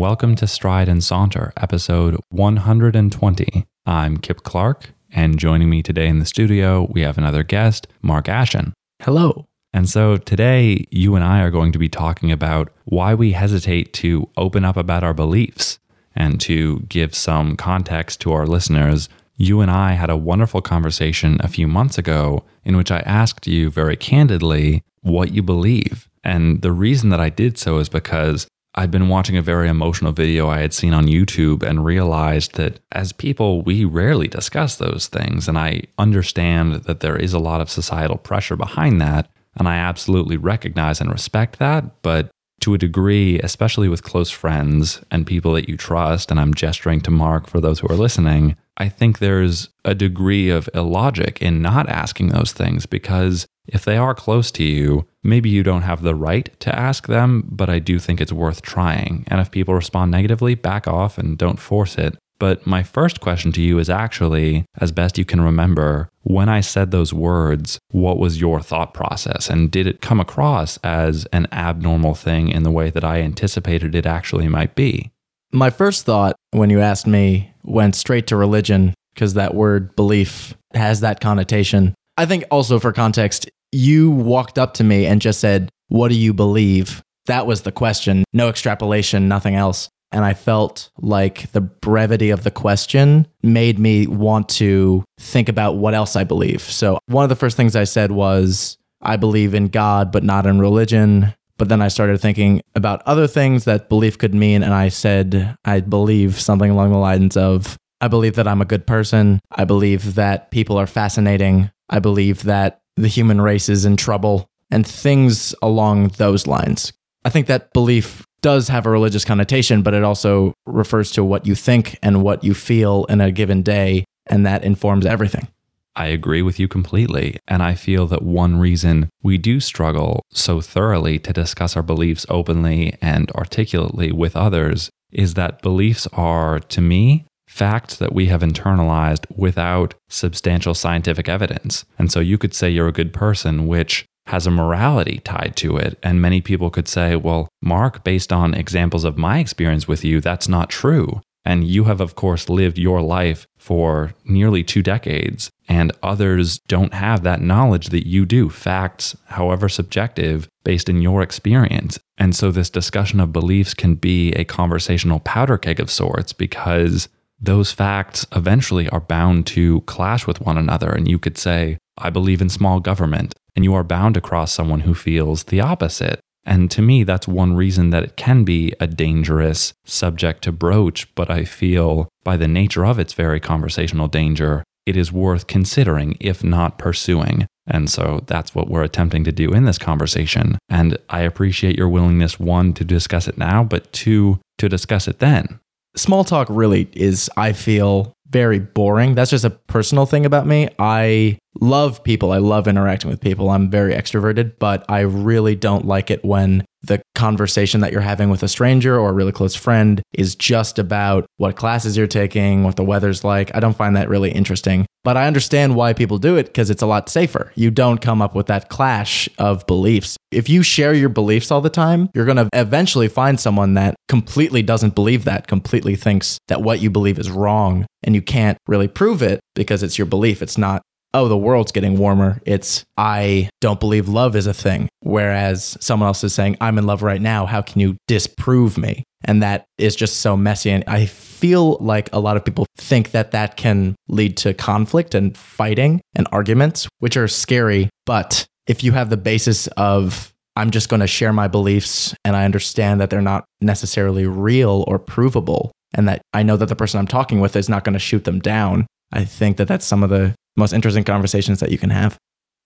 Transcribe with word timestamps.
And 0.00 0.06
welcome 0.06 0.34
to 0.36 0.46
Stride 0.46 0.88
and 0.88 1.04
Saunter, 1.04 1.52
episode 1.58 2.16
120. 2.30 3.66
I'm 3.84 4.16
Kip 4.16 4.42
Clark, 4.44 4.94
and 5.12 5.38
joining 5.38 5.68
me 5.68 5.82
today 5.82 6.08
in 6.08 6.20
the 6.20 6.24
studio, 6.24 6.88
we 6.90 7.02
have 7.02 7.18
another 7.18 7.42
guest, 7.42 7.86
Mark 8.00 8.26
Ashen. 8.26 8.72
Hello. 9.02 9.46
And 9.74 9.90
so 9.90 10.16
today, 10.16 10.86
you 10.90 11.16
and 11.16 11.22
I 11.22 11.42
are 11.42 11.50
going 11.50 11.70
to 11.72 11.78
be 11.78 11.90
talking 11.90 12.32
about 12.32 12.72
why 12.86 13.12
we 13.12 13.32
hesitate 13.32 13.92
to 13.92 14.26
open 14.38 14.64
up 14.64 14.78
about 14.78 15.04
our 15.04 15.12
beliefs. 15.12 15.78
And 16.16 16.40
to 16.40 16.80
give 16.88 17.14
some 17.14 17.54
context 17.54 18.22
to 18.22 18.32
our 18.32 18.46
listeners, 18.46 19.10
you 19.36 19.60
and 19.60 19.70
I 19.70 19.92
had 19.92 20.08
a 20.08 20.16
wonderful 20.16 20.62
conversation 20.62 21.36
a 21.40 21.48
few 21.48 21.68
months 21.68 21.98
ago 21.98 22.44
in 22.64 22.78
which 22.78 22.90
I 22.90 23.00
asked 23.00 23.46
you 23.46 23.68
very 23.68 23.98
candidly 23.98 24.82
what 25.02 25.34
you 25.34 25.42
believe. 25.42 26.08
And 26.24 26.62
the 26.62 26.72
reason 26.72 27.10
that 27.10 27.20
I 27.20 27.28
did 27.28 27.58
so 27.58 27.76
is 27.76 27.90
because 27.90 28.46
I'd 28.74 28.90
been 28.90 29.08
watching 29.08 29.36
a 29.36 29.42
very 29.42 29.68
emotional 29.68 30.12
video 30.12 30.48
I 30.48 30.60
had 30.60 30.72
seen 30.72 30.94
on 30.94 31.06
YouTube 31.06 31.62
and 31.62 31.84
realized 31.84 32.54
that 32.54 32.80
as 32.92 33.12
people, 33.12 33.62
we 33.62 33.84
rarely 33.84 34.28
discuss 34.28 34.76
those 34.76 35.08
things. 35.08 35.48
And 35.48 35.58
I 35.58 35.82
understand 35.98 36.74
that 36.84 37.00
there 37.00 37.16
is 37.16 37.32
a 37.32 37.40
lot 37.40 37.60
of 37.60 37.68
societal 37.68 38.16
pressure 38.16 38.56
behind 38.56 39.00
that. 39.00 39.28
And 39.56 39.66
I 39.66 39.76
absolutely 39.76 40.36
recognize 40.36 41.00
and 41.00 41.10
respect 41.10 41.58
that. 41.58 42.00
But 42.02 42.30
to 42.60 42.74
a 42.74 42.78
degree, 42.78 43.40
especially 43.40 43.88
with 43.88 44.04
close 44.04 44.30
friends 44.30 45.02
and 45.10 45.26
people 45.26 45.54
that 45.54 45.68
you 45.68 45.76
trust, 45.76 46.30
and 46.30 46.38
I'm 46.38 46.54
gesturing 46.54 47.00
to 47.02 47.10
Mark 47.10 47.48
for 47.48 47.60
those 47.60 47.80
who 47.80 47.88
are 47.88 47.96
listening, 47.96 48.56
I 48.76 48.88
think 48.88 49.18
there's 49.18 49.68
a 49.84 49.94
degree 49.94 50.48
of 50.50 50.68
illogic 50.74 51.42
in 51.42 51.60
not 51.60 51.88
asking 51.88 52.28
those 52.28 52.52
things 52.52 52.86
because 52.86 53.46
if 53.72 53.84
they 53.84 53.96
are 53.96 54.14
close 54.14 54.50
to 54.52 54.64
you, 54.64 55.06
maybe 55.22 55.48
you 55.48 55.62
don't 55.62 55.82
have 55.82 56.02
the 56.02 56.14
right 56.14 56.48
to 56.60 56.76
ask 56.76 57.06
them, 57.06 57.48
but 57.50 57.70
I 57.70 57.78
do 57.78 57.98
think 57.98 58.20
it's 58.20 58.32
worth 58.32 58.62
trying. 58.62 59.24
And 59.28 59.40
if 59.40 59.50
people 59.50 59.74
respond 59.74 60.10
negatively, 60.10 60.54
back 60.54 60.86
off 60.86 61.18
and 61.18 61.38
don't 61.38 61.58
force 61.58 61.96
it. 61.96 62.16
But 62.38 62.66
my 62.66 62.82
first 62.82 63.20
question 63.20 63.52
to 63.52 63.60
you 63.60 63.78
is 63.78 63.90
actually, 63.90 64.64
as 64.78 64.92
best 64.92 65.18
you 65.18 65.26
can 65.26 65.42
remember, 65.42 66.08
when 66.22 66.48
I 66.48 66.62
said 66.62 66.90
those 66.90 67.12
words, 67.12 67.78
what 67.90 68.18
was 68.18 68.40
your 68.40 68.62
thought 68.62 68.94
process? 68.94 69.50
And 69.50 69.70
did 69.70 69.86
it 69.86 70.00
come 70.00 70.20
across 70.20 70.78
as 70.78 71.26
an 71.34 71.46
abnormal 71.52 72.14
thing 72.14 72.48
in 72.48 72.62
the 72.62 72.70
way 72.70 72.88
that 72.88 73.04
I 73.04 73.20
anticipated 73.20 73.94
it 73.94 74.06
actually 74.06 74.48
might 74.48 74.74
be? 74.74 75.10
My 75.52 75.68
first 75.68 76.06
thought 76.06 76.34
when 76.52 76.70
you 76.70 76.80
asked 76.80 77.06
me 77.06 77.52
went 77.62 77.94
straight 77.94 78.26
to 78.28 78.36
religion 78.36 78.94
because 79.12 79.34
that 79.34 79.54
word 79.54 79.94
belief 79.94 80.54
has 80.72 81.00
that 81.00 81.20
connotation. 81.20 81.94
I 82.16 82.24
think 82.24 82.44
also 82.50 82.78
for 82.78 82.92
context, 82.92 83.50
you 83.72 84.10
walked 84.10 84.58
up 84.58 84.74
to 84.74 84.84
me 84.84 85.06
and 85.06 85.20
just 85.20 85.40
said, 85.40 85.70
What 85.88 86.08
do 86.08 86.14
you 86.16 86.32
believe? 86.32 87.02
That 87.26 87.46
was 87.46 87.62
the 87.62 87.72
question, 87.72 88.24
no 88.32 88.48
extrapolation, 88.48 89.28
nothing 89.28 89.54
else. 89.54 89.88
And 90.12 90.24
I 90.24 90.34
felt 90.34 90.90
like 90.98 91.52
the 91.52 91.60
brevity 91.60 92.30
of 92.30 92.42
the 92.42 92.50
question 92.50 93.28
made 93.42 93.78
me 93.78 94.08
want 94.08 94.48
to 94.48 95.04
think 95.20 95.48
about 95.48 95.76
what 95.76 95.94
else 95.94 96.16
I 96.16 96.24
believe. 96.24 96.62
So, 96.62 96.98
one 97.06 97.22
of 97.22 97.28
the 97.28 97.36
first 97.36 97.56
things 97.56 97.76
I 97.76 97.84
said 97.84 98.10
was, 98.10 98.76
I 99.00 99.16
believe 99.16 99.54
in 99.54 99.68
God, 99.68 100.10
but 100.10 100.24
not 100.24 100.46
in 100.46 100.58
religion. 100.58 101.34
But 101.58 101.68
then 101.68 101.82
I 101.82 101.88
started 101.88 102.20
thinking 102.20 102.62
about 102.74 103.02
other 103.02 103.26
things 103.26 103.64
that 103.64 103.88
belief 103.88 104.16
could 104.16 104.34
mean. 104.34 104.62
And 104.62 104.72
I 104.72 104.88
said, 104.88 105.56
I 105.64 105.80
believe 105.80 106.40
something 106.40 106.70
along 106.70 106.90
the 106.90 106.98
lines 106.98 107.36
of, 107.36 107.76
I 108.00 108.08
believe 108.08 108.34
that 108.36 108.48
I'm 108.48 108.62
a 108.62 108.66
good 108.66 108.86
person. 108.86 109.40
I 109.52 109.64
believe 109.64 110.14
that 110.14 110.50
people 110.50 110.78
are 110.78 110.86
fascinating. 110.86 111.70
I 111.90 111.98
believe 111.98 112.44
that 112.44 112.79
the 112.96 113.08
human 113.08 113.40
race 113.40 113.68
is 113.68 113.84
in 113.84 113.96
trouble 113.96 114.46
and 114.70 114.86
things 114.86 115.54
along 115.62 116.08
those 116.16 116.46
lines. 116.46 116.92
I 117.24 117.30
think 117.30 117.46
that 117.48 117.72
belief 117.72 118.24
does 118.40 118.68
have 118.68 118.86
a 118.86 118.90
religious 118.90 119.24
connotation, 119.24 119.82
but 119.82 119.94
it 119.94 120.04
also 120.04 120.54
refers 120.66 121.10
to 121.12 121.24
what 121.24 121.46
you 121.46 121.54
think 121.54 121.98
and 122.02 122.22
what 122.22 122.42
you 122.42 122.54
feel 122.54 123.04
in 123.06 123.20
a 123.20 123.30
given 123.30 123.62
day, 123.62 124.04
and 124.26 124.46
that 124.46 124.64
informs 124.64 125.04
everything. 125.04 125.48
I 125.96 126.06
agree 126.06 126.40
with 126.40 126.58
you 126.58 126.68
completely. 126.68 127.36
And 127.48 127.62
I 127.62 127.74
feel 127.74 128.06
that 128.06 128.22
one 128.22 128.58
reason 128.58 129.10
we 129.22 129.38
do 129.38 129.60
struggle 129.60 130.22
so 130.30 130.60
thoroughly 130.60 131.18
to 131.18 131.32
discuss 131.32 131.76
our 131.76 131.82
beliefs 131.82 132.24
openly 132.28 132.96
and 133.02 133.30
articulately 133.32 134.12
with 134.12 134.36
others 134.36 134.88
is 135.12 135.34
that 135.34 135.60
beliefs 135.60 136.06
are, 136.12 136.60
to 136.60 136.80
me, 136.80 137.26
facts 137.50 137.96
that 137.96 138.14
we 138.14 138.26
have 138.26 138.42
internalized 138.42 139.26
without 139.36 139.92
substantial 140.08 140.72
scientific 140.72 141.28
evidence. 141.28 141.84
And 141.98 142.10
so 142.10 142.20
you 142.20 142.38
could 142.38 142.54
say 142.54 142.70
you're 142.70 142.88
a 142.88 142.92
good 142.92 143.12
person, 143.12 143.66
which 143.66 144.06
has 144.28 144.46
a 144.46 144.52
morality 144.52 145.20
tied 145.24 145.56
to 145.56 145.76
it. 145.76 145.98
And 146.02 146.22
many 146.22 146.40
people 146.40 146.70
could 146.70 146.86
say, 146.86 147.16
well, 147.16 147.48
Mark, 147.60 148.04
based 148.04 148.32
on 148.32 148.54
examples 148.54 149.04
of 149.04 149.18
my 149.18 149.40
experience 149.40 149.88
with 149.88 150.04
you, 150.04 150.20
that's 150.20 150.48
not 150.48 150.70
true. 150.70 151.20
And 151.44 151.66
you 151.66 151.84
have, 151.84 152.00
of 152.00 152.14
course, 152.14 152.48
lived 152.48 152.78
your 152.78 153.02
life 153.02 153.46
for 153.58 154.14
nearly 154.24 154.62
two 154.62 154.82
decades, 154.82 155.50
and 155.68 155.90
others 156.02 156.60
don't 156.68 156.94
have 156.94 157.22
that 157.24 157.40
knowledge 157.40 157.88
that 157.88 158.06
you 158.06 158.26
do, 158.26 158.48
facts, 158.50 159.16
however 159.24 159.68
subjective, 159.68 160.48
based 160.64 160.88
in 160.88 161.00
your 161.00 161.22
experience. 161.22 161.98
And 162.18 162.36
so, 162.36 162.50
this 162.50 162.68
discussion 162.68 163.20
of 163.20 163.32
beliefs 163.32 163.72
can 163.72 163.94
be 163.94 164.32
a 164.32 164.44
conversational 164.44 165.20
powder 165.20 165.56
keg 165.56 165.80
of 165.80 165.90
sorts 165.90 166.34
because 166.34 167.08
those 167.40 167.72
facts 167.72 168.26
eventually 168.34 168.88
are 168.90 169.00
bound 169.00 169.46
to 169.48 169.80
clash 169.82 170.26
with 170.26 170.40
one 170.40 170.58
another. 170.58 170.90
And 170.90 171.08
you 171.08 171.18
could 171.18 171.38
say, 171.38 171.78
I 171.96 172.10
believe 172.10 172.40
in 172.40 172.48
small 172.48 172.80
government, 172.80 173.34
and 173.56 173.64
you 173.64 173.74
are 173.74 173.84
bound 173.84 174.14
to 174.14 174.20
cross 174.20 174.52
someone 174.52 174.80
who 174.80 174.94
feels 174.94 175.44
the 175.44 175.60
opposite. 175.60 176.20
And 176.44 176.70
to 176.70 176.82
me, 176.82 177.04
that's 177.04 177.28
one 177.28 177.54
reason 177.54 177.90
that 177.90 178.02
it 178.02 178.16
can 178.16 178.44
be 178.44 178.72
a 178.80 178.86
dangerous 178.86 179.72
subject 179.84 180.42
to 180.44 180.52
broach. 180.52 181.12
But 181.14 181.30
I 181.30 181.44
feel 181.44 182.08
by 182.24 182.36
the 182.36 182.48
nature 182.48 182.84
of 182.86 182.98
its 182.98 183.12
very 183.12 183.40
conversational 183.40 184.08
danger, 184.08 184.64
it 184.86 184.96
is 184.96 185.12
worth 185.12 185.46
considering, 185.46 186.16
if 186.18 186.42
not 186.42 186.78
pursuing. 186.78 187.46
And 187.66 187.90
so 187.90 188.24
that's 188.26 188.54
what 188.54 188.68
we're 188.68 188.82
attempting 188.82 189.24
to 189.24 189.32
do 189.32 189.52
in 189.52 189.64
this 189.64 189.78
conversation. 189.78 190.58
And 190.68 190.98
I 191.10 191.20
appreciate 191.20 191.76
your 191.76 191.88
willingness, 191.88 192.40
one, 192.40 192.72
to 192.74 192.84
discuss 192.84 193.28
it 193.28 193.38
now, 193.38 193.62
but 193.62 193.92
two, 193.92 194.40
to 194.58 194.68
discuss 194.68 195.06
it 195.06 195.20
then. 195.20 195.60
Small 195.96 196.24
talk 196.24 196.48
really 196.50 196.88
is, 196.92 197.28
I 197.36 197.52
feel, 197.52 198.12
very 198.28 198.60
boring. 198.60 199.14
That's 199.14 199.30
just 199.30 199.44
a 199.44 199.50
personal 199.50 200.06
thing 200.06 200.24
about 200.24 200.46
me. 200.46 200.68
I 200.78 201.38
love 201.60 202.02
people. 202.04 202.32
I 202.32 202.38
love 202.38 202.68
interacting 202.68 203.10
with 203.10 203.20
people. 203.20 203.50
I'm 203.50 203.70
very 203.70 203.94
extroverted, 203.94 204.58
but 204.58 204.84
I 204.88 205.00
really 205.00 205.56
don't 205.56 205.86
like 205.86 206.10
it 206.10 206.24
when 206.24 206.64
the 206.82 207.02
conversation 207.14 207.80
that 207.82 207.92
you're 207.92 208.00
having 208.00 208.30
with 208.30 208.42
a 208.42 208.48
stranger 208.48 208.98
or 208.98 209.10
a 209.10 209.12
really 209.12 209.32
close 209.32 209.54
friend 209.54 210.00
is 210.14 210.34
just 210.34 210.78
about 210.78 211.26
what 211.36 211.56
classes 211.56 211.96
you're 211.96 212.06
taking, 212.06 212.64
what 212.64 212.76
the 212.76 212.84
weather's 212.84 213.22
like. 213.22 213.54
I 213.54 213.60
don't 213.60 213.76
find 213.76 213.96
that 213.96 214.08
really 214.08 214.30
interesting. 214.30 214.86
But 215.04 215.16
I 215.16 215.26
understand 215.26 215.76
why 215.76 215.92
people 215.92 216.18
do 216.18 216.36
it 216.36 216.46
because 216.46 216.70
it's 216.70 216.82
a 216.82 216.86
lot 216.86 217.08
safer. 217.08 217.52
You 217.54 217.70
don't 217.70 218.00
come 218.00 218.22
up 218.22 218.34
with 218.34 218.46
that 218.46 218.68
clash 218.68 219.28
of 219.38 219.66
beliefs. 219.66 220.16
If 220.30 220.48
you 220.48 220.62
share 220.62 220.94
your 220.94 221.08
beliefs 221.08 221.50
all 221.50 221.60
the 221.60 221.70
time, 221.70 222.08
you're 222.14 222.26
going 222.26 222.36
to 222.36 222.48
eventually 222.52 223.08
find 223.08 223.38
someone 223.38 223.74
that 223.74 223.94
completely 224.08 224.62
doesn't 224.62 224.94
believe 224.94 225.24
that, 225.24 225.48
completely 225.48 225.96
thinks 225.96 226.38
that 226.48 226.62
what 226.62 226.80
you 226.80 226.90
believe 226.90 227.18
is 227.18 227.30
wrong. 227.30 227.86
And 228.02 228.14
you 228.14 228.22
can't 228.22 228.56
really 228.66 228.88
prove 228.88 229.22
it 229.22 229.40
because 229.54 229.82
it's 229.82 229.98
your 229.98 230.06
belief. 230.06 230.40
It's 230.40 230.56
not 230.56 230.82
oh, 231.12 231.28
the 231.28 231.36
world's 231.36 231.72
getting 231.72 231.98
warmer. 231.98 232.40
It's, 232.46 232.84
I 232.96 233.50
don't 233.60 233.80
believe 233.80 234.08
love 234.08 234.36
is 234.36 234.46
a 234.46 234.54
thing. 234.54 234.88
Whereas 235.00 235.76
someone 235.80 236.06
else 236.06 236.22
is 236.24 236.34
saying, 236.34 236.56
I'm 236.60 236.78
in 236.78 236.86
love 236.86 237.02
right 237.02 237.20
now. 237.20 237.46
How 237.46 237.62
can 237.62 237.80
you 237.80 237.96
disprove 238.06 238.78
me? 238.78 239.04
And 239.24 239.42
that 239.42 239.64
is 239.76 239.96
just 239.96 240.18
so 240.18 240.36
messy. 240.36 240.70
And 240.70 240.84
I 240.86 241.06
feel 241.06 241.76
like 241.80 242.08
a 242.12 242.20
lot 242.20 242.36
of 242.36 242.44
people 242.44 242.66
think 242.76 243.10
that 243.10 243.32
that 243.32 243.56
can 243.56 243.94
lead 244.08 244.36
to 244.38 244.54
conflict 244.54 245.14
and 245.14 245.36
fighting 245.36 246.00
and 246.14 246.26
arguments, 246.32 246.88
which 247.00 247.16
are 247.16 247.28
scary. 247.28 247.90
But 248.06 248.46
if 248.66 248.82
you 248.84 248.92
have 248.92 249.10
the 249.10 249.16
basis 249.16 249.66
of, 249.76 250.32
I'm 250.56 250.70
just 250.70 250.88
going 250.88 251.00
to 251.00 251.06
share 251.06 251.32
my 251.32 251.48
beliefs 251.48 252.14
and 252.24 252.36
I 252.36 252.44
understand 252.44 253.00
that 253.00 253.10
they're 253.10 253.20
not 253.20 253.44
necessarily 253.60 254.26
real 254.26 254.84
or 254.86 254.98
provable, 254.98 255.72
and 255.94 256.08
that 256.08 256.22
I 256.32 256.42
know 256.42 256.56
that 256.56 256.68
the 256.68 256.76
person 256.76 257.00
I'm 257.00 257.06
talking 257.06 257.40
with 257.40 257.56
is 257.56 257.68
not 257.68 257.84
going 257.84 257.94
to 257.94 257.98
shoot 257.98 258.24
them 258.24 258.38
down, 258.38 258.86
I 259.12 259.24
think 259.24 259.56
that 259.56 259.68
that's 259.68 259.86
some 259.86 260.02
of 260.02 260.10
the 260.10 260.34
most 260.56 260.72
interesting 260.72 261.04
conversations 261.04 261.60
that 261.60 261.70
you 261.70 261.78
can 261.78 261.90
have. 261.90 262.16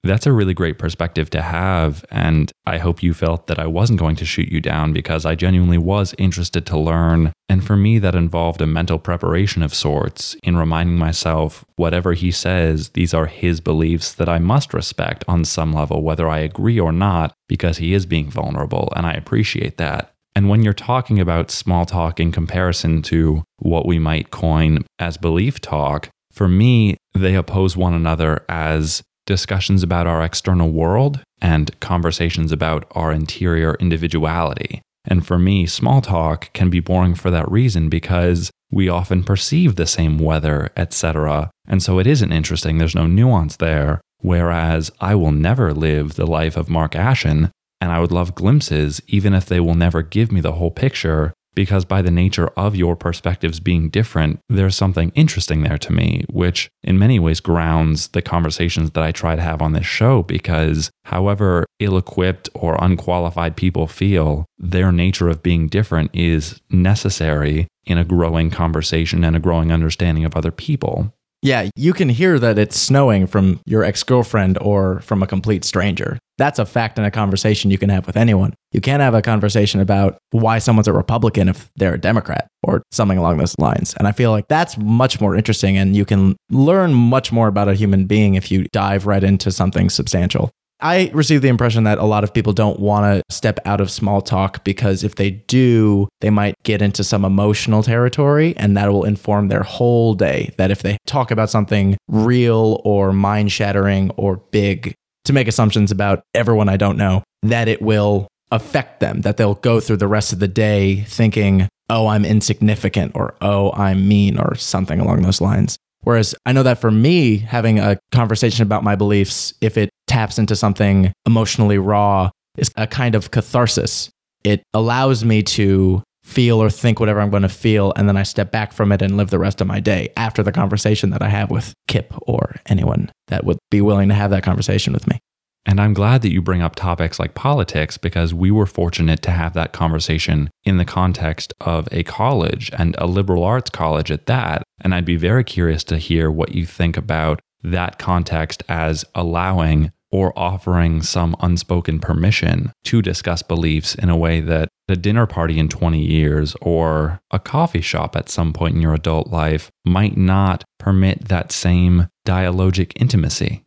That's 0.05 0.27
a 0.27 0.33
really 0.33 0.53
great 0.53 0.79
perspective 0.79 1.31
to 1.31 1.41
have. 1.41 2.05
And 2.11 2.53
I 2.67 2.77
hope 2.77 3.03
you 3.03 3.15
felt 3.15 3.47
that 3.47 3.59
I 3.59 3.67
wasn't 3.67 3.99
going 3.99 4.17
to 4.17 4.27
shoot 4.27 4.53
you 4.53 4.61
down 4.61 4.93
because 4.93 5.25
I 5.25 5.35
genuinely 5.35 5.79
was 5.79 6.15
interested 6.19 6.67
to 6.67 6.79
learn. 6.79 7.33
And 7.49 7.65
for 7.65 7.75
me, 7.75 7.99
that 8.01 8.15
involved 8.15 8.61
a 8.61 8.67
mental 8.67 8.99
preparation 8.99 9.63
of 9.63 9.73
sorts 9.73 10.35
in 10.43 10.59
reminding 10.59 10.99
myself 10.99 11.65
whatever 11.77 12.13
he 12.13 12.31
says, 12.31 12.91
these 12.91 13.15
are 13.15 13.25
his 13.25 13.63
beliefs 13.63 14.13
that 14.13 14.29
I 14.29 14.39
must 14.39 14.75
respect 14.75 15.25
on 15.27 15.47
some 15.47 15.73
level, 15.73 16.03
whether 16.03 16.29
I 16.29 16.41
agree 16.41 16.79
or 16.79 16.93
not, 16.93 17.33
because 17.49 17.79
he 17.79 17.95
is 17.95 18.05
being 18.05 18.31
vulnerable. 18.31 18.93
And 18.95 19.07
I 19.07 19.13
appreciate 19.13 19.79
that. 19.79 20.13
And 20.37 20.51
when 20.51 20.63
you're 20.63 20.75
talking 20.75 21.19
about 21.19 21.51
small 21.51 21.87
talk 21.87 22.21
in 22.21 22.31
comparison 22.31 23.01
to 23.03 23.43
what 23.59 23.87
we 23.87 23.99
might 23.99 24.31
coin 24.31 24.85
as 24.99 25.17
belief 25.17 25.63
talk, 25.63 26.11
for 26.35 26.49
me, 26.49 26.97
they 27.15 27.37
oppose 27.37 27.77
one 27.77 27.95
another 27.95 28.45
as 28.49 29.03
discussions 29.25 29.83
about 29.83 30.07
our 30.07 30.23
external 30.23 30.71
world 30.71 31.21
and 31.41 31.79
conversations 31.81 32.53
about 32.53 32.87
our 32.91 33.13
interior 33.13 33.75
individuality. 33.77 34.83
And 35.07 35.27
for 35.27 35.39
me, 35.39 35.67
small 35.67 36.01
talk 36.01 36.53
can 36.53 36.71
be 36.71 36.81
boring 36.81 37.15
for 37.15 37.31
that 37.31 37.51
reason 37.51 37.89
because 37.89 38.51
we 38.71 38.89
often 38.89 39.23
perceive 39.23 39.77
the 39.77 39.87
same 39.87 40.19
weather, 40.19 40.71
etc. 40.77 41.51
And 41.69 41.83
so 41.83 41.99
it 41.99 42.07
isn't 42.07 42.33
interesting. 42.33 42.79
There's 42.79 42.95
no 42.95 43.07
nuance 43.07 43.57
there. 43.57 44.01
Whereas 44.19 44.91
I 45.01 45.15
will 45.15 45.33
never 45.33 45.73
live 45.73 46.15
the 46.15 46.27
life 46.27 46.57
of 46.57 46.71
Mark 46.71 46.97
Ashen, 46.97 47.51
and 47.81 47.93
I 47.93 48.01
would 48.01 48.11
love 48.11 48.35
glimpses, 48.35 49.03
even 49.07 49.35
if 49.35 49.45
they 49.47 49.61
will 49.61 49.75
never 49.75 50.01
give 50.01 50.33
me 50.33 50.41
the 50.41 50.53
whole 50.53 50.71
picture, 50.71 51.35
because 51.55 51.85
by 51.85 52.03
the 52.03 52.11
nature 52.11 52.49
of 52.57 52.77
your 52.77 52.97
perspectives 52.97 53.61
being 53.61 53.89
different, 53.89 54.41
there's 54.49 54.77
something 54.77 55.13
interesting 55.15 55.63
there 55.63 55.79
to 55.79 55.93
me, 55.93 56.25
which 56.31 56.69
in 56.83 56.99
many 56.99 57.19
ways 57.19 57.41
grounds 57.41 58.09
the 58.09 58.23
conversations 58.23 58.93
that 58.93 59.05
I 59.05 59.13
try 59.13 59.37
to 59.37 59.43
have 59.43 59.63
on 59.63 59.73
this 59.73 59.87
show. 59.87 60.23
Because 60.23 60.91
however 61.05 61.65
ill 61.79 61.97
equipped 61.97 62.49
or 62.55 62.77
unqualified 62.81 63.57
people 63.57 63.87
feel, 63.87 64.45
their 64.59 64.93
nature 64.93 65.29
of 65.29 65.43
being 65.43 65.69
different 65.69 66.11
is 66.15 66.61
necessary 66.71 67.69
in 67.87 67.99
a 67.99 68.05
growing 68.05 68.51
conversation 68.51 69.25
and 69.25 69.37
a 69.37 69.41
growing 69.41 69.71
understanding 69.71 70.25
of 70.25 70.37
other 70.37 70.51
people. 70.51 71.13
Yeah, 71.45 71.69
you 71.77 71.93
can 71.93 72.09
hear 72.09 72.39
that 72.39 72.59
it's 72.59 72.75
snowing 72.75 73.27
from 73.27 73.61
your 73.67 73.85
ex 73.85 74.03
girlfriend 74.03 74.57
or 74.63 75.01
from 75.01 75.23
a 75.23 75.27
complete 75.27 75.63
stranger. 75.63 76.19
That's 76.39 76.59
a 76.59 76.65
fact 76.65 76.99
in 76.99 77.05
a 77.05 77.11
conversation 77.11 77.71
you 77.71 77.77
can 77.77 77.91
have 77.91 78.07
with 78.07 78.17
anyone. 78.17 78.55
You 78.73 78.81
can't 78.81 79.03
have 79.03 79.13
a 79.13 79.21
conversation 79.21 79.79
about 79.79 80.17
why 80.31 80.59
someone's 80.59 80.89
a 80.89 80.95
Republican 80.95 81.51
if 81.51 81.71
they're 81.77 81.93
a 81.93 82.01
Democrat 82.01 82.49
or 82.63 82.83
something 82.93 83.19
along 83.19 83.37
those 83.37 83.55
lines. 83.59 83.95
And 83.99 84.09
I 84.09 84.13
feel 84.13 84.31
like 84.31 84.49
that's 84.49 84.79
much 84.79 85.21
more 85.21 85.37
interesting 85.37 85.77
and 85.77 85.95
you 85.95 86.07
can 86.07 86.35
learn 86.49 86.95
much 86.95 87.31
more 87.31 87.49
about 87.49 87.69
a 87.69 87.75
human 87.75 88.07
being 88.07 88.37
if 88.37 88.51
you 88.51 88.65
dive 88.73 89.05
right 89.05 89.23
into 89.23 89.53
something 89.53 89.91
substantial. 89.91 90.51
I 90.85 91.11
receive 91.15 91.41
the 91.41 91.49
impression 91.49 91.85
that 91.85 91.97
a 91.97 92.05
lot 92.05 92.25
of 92.25 92.35
people 92.35 92.53
don't 92.53 92.79
want 92.79 93.07
to 93.07 93.35
step 93.35 93.59
out 93.65 93.81
of 93.81 93.91
small 93.91 94.21
talk 94.21 94.63
because 94.65 95.03
if 95.03 95.15
they 95.15 95.31
do, 95.31 96.09
they 96.21 96.29
might 96.29 96.63
get 96.63 96.83
into 96.83 97.03
some 97.03 97.25
emotional 97.25 97.83
territory 97.83 98.55
and 98.59 98.77
that 98.77 98.93
will 98.93 99.05
inform 99.05 99.49
their 99.49 99.63
whole 99.63 100.13
day. 100.13 100.53
That 100.59 100.71
if 100.71 100.83
they 100.83 100.99
talk 101.07 101.31
about 101.31 101.49
something 101.49 101.97
real 102.07 102.83
or 102.85 103.15
mind 103.15 103.51
shattering 103.51 104.11
or 104.19 104.37
big, 104.37 104.93
to 105.25 105.33
make 105.33 105.49
assumptions 105.49 105.91
about 105.91 106.23
everyone 106.35 106.69
I 106.69 106.77
don't 106.77 106.99
know, 106.99 107.25
that 107.45 107.67
it 107.67 107.81
will 107.81 108.29
affect 108.53 109.01
them, 109.01 109.23
that 109.23 109.39
they'll 109.39 109.55
go 109.55 109.81
through 109.81 109.97
the 109.97 110.07
rest 110.07 110.35
of 110.35 110.39
the 110.39 110.49
day 110.49 111.01
thinking, 111.09 111.67
oh, 111.89 112.09
I'm 112.09 112.27
insignificant 112.27 113.13
or 113.15 113.35
oh, 113.41 113.73
I'm 113.73 114.07
mean 114.07 114.39
or 114.39 114.55
something 114.55 115.01
along 115.01 115.23
those 115.23 115.41
lines. 115.41 115.79
Whereas 116.05 116.35
I 116.47 116.53
know 116.53 116.63
that 116.63 116.79
for 116.79 116.91
me, 116.91 117.39
having 117.39 117.79
a 117.79 117.99
conversation 118.13 118.63
about 118.63 118.85
my 118.85 118.95
beliefs, 118.95 119.55
if 119.61 119.77
it 119.77 119.91
taps 120.07 120.39
into 120.39 120.55
something 120.55 121.13
emotionally 121.27 121.79
raw, 121.79 122.31
is 122.57 122.71
a 122.77 122.87
kind 122.87 123.15
of 123.15 123.31
catharsis. 123.31 124.11
It 124.45 124.63
allows 124.75 125.25
me 125.25 125.43
to 125.43 126.03
feel 126.23 126.63
or 126.63 126.71
think 126.71 127.01
whatever 127.01 127.21
I'm 127.21 127.31
going 127.31 127.43
to 127.43 127.49
feel, 127.49 127.93
and 127.97 128.09
then 128.09 128.17
I 128.17 128.23
step 128.23 128.51
back 128.51 128.73
from 128.73 128.93
it 128.93 129.03
and 129.03 129.17
live 129.17 129.31
the 129.31 129.39
rest 129.39 129.61
of 129.61 129.67
my 129.67 129.81
day 129.81 130.11
after 130.17 130.43
the 130.43 130.53
conversation 130.53 131.11
that 131.11 131.23
I 131.23 131.29
have 131.29 131.51
with 131.51 131.75
Kip 131.89 132.15
or 132.23 132.57
anyone 132.67 133.11
that 133.29 133.45
would 133.45 133.59
be 133.71 133.81
willing 133.81 134.09
to 134.09 134.15
have 134.15 134.31
that 134.31 134.43
conversation 134.43 134.93
with 134.93 135.07
me. 135.07 135.19
And 135.67 135.81
I'm 135.81 135.95
glad 135.95 136.23
that 136.23 136.33
you 136.33 136.43
bring 136.43 136.63
up 136.63 136.77
topics 136.77 137.19
like 137.19 137.35
politics 137.35 137.97
because 137.97 138.35
we 138.35 138.51
were 138.51 138.67
fortunate 138.67 139.23
to 139.23 139.31
have 139.31 139.55
that 139.55 139.73
conversation 139.73 140.51
in 140.65 140.77
the 140.77 140.85
context 140.85 141.55
of 141.61 141.89
a 141.91 142.03
college 142.03 142.71
and 142.77 142.95
a 142.99 143.07
liberal 143.07 143.45
arts 143.45 143.71
college 143.71 144.11
at 144.11 144.27
that. 144.27 144.63
And 144.81 144.95
I'd 144.95 145.07
be 145.07 145.17
very 145.17 145.45
curious 145.45 145.83
to 145.85 145.97
hear 145.97 146.31
what 146.31 146.55
you 146.55 146.67
think 146.67 146.97
about 146.97 147.41
that 147.63 147.99
context 147.99 148.63
as 148.69 149.05
allowing 149.15 149.91
or 150.15 150.39
offering 150.39 151.03
some 151.03 151.35
unspoken 151.41 151.99
permission 151.99 152.71
to 152.85 153.03
discuss 153.03 153.43
beliefs 153.43 153.97
in 153.97 154.09
a 154.09 154.17
way 154.17 154.41
that 154.41 154.69
a 154.89 154.95
dinner 154.95 155.27
party 155.27 155.59
in 155.59 155.69
20 155.69 155.99
years 155.99 156.55
or 156.61 157.21
a 157.33 157.39
coffee 157.41 157.81
shop 157.81 158.15
at 158.15 158.29
some 158.29 158.53
point 158.53 158.77
in 158.77 158.81
your 158.81 158.95
adult 158.95 159.29
life 159.29 159.71
might 159.85 160.17
not 160.17 160.63
permit 160.79 161.27
that 161.29 161.51
same 161.51 162.07
dialogic 162.25 162.93
intimacy. 162.95 163.65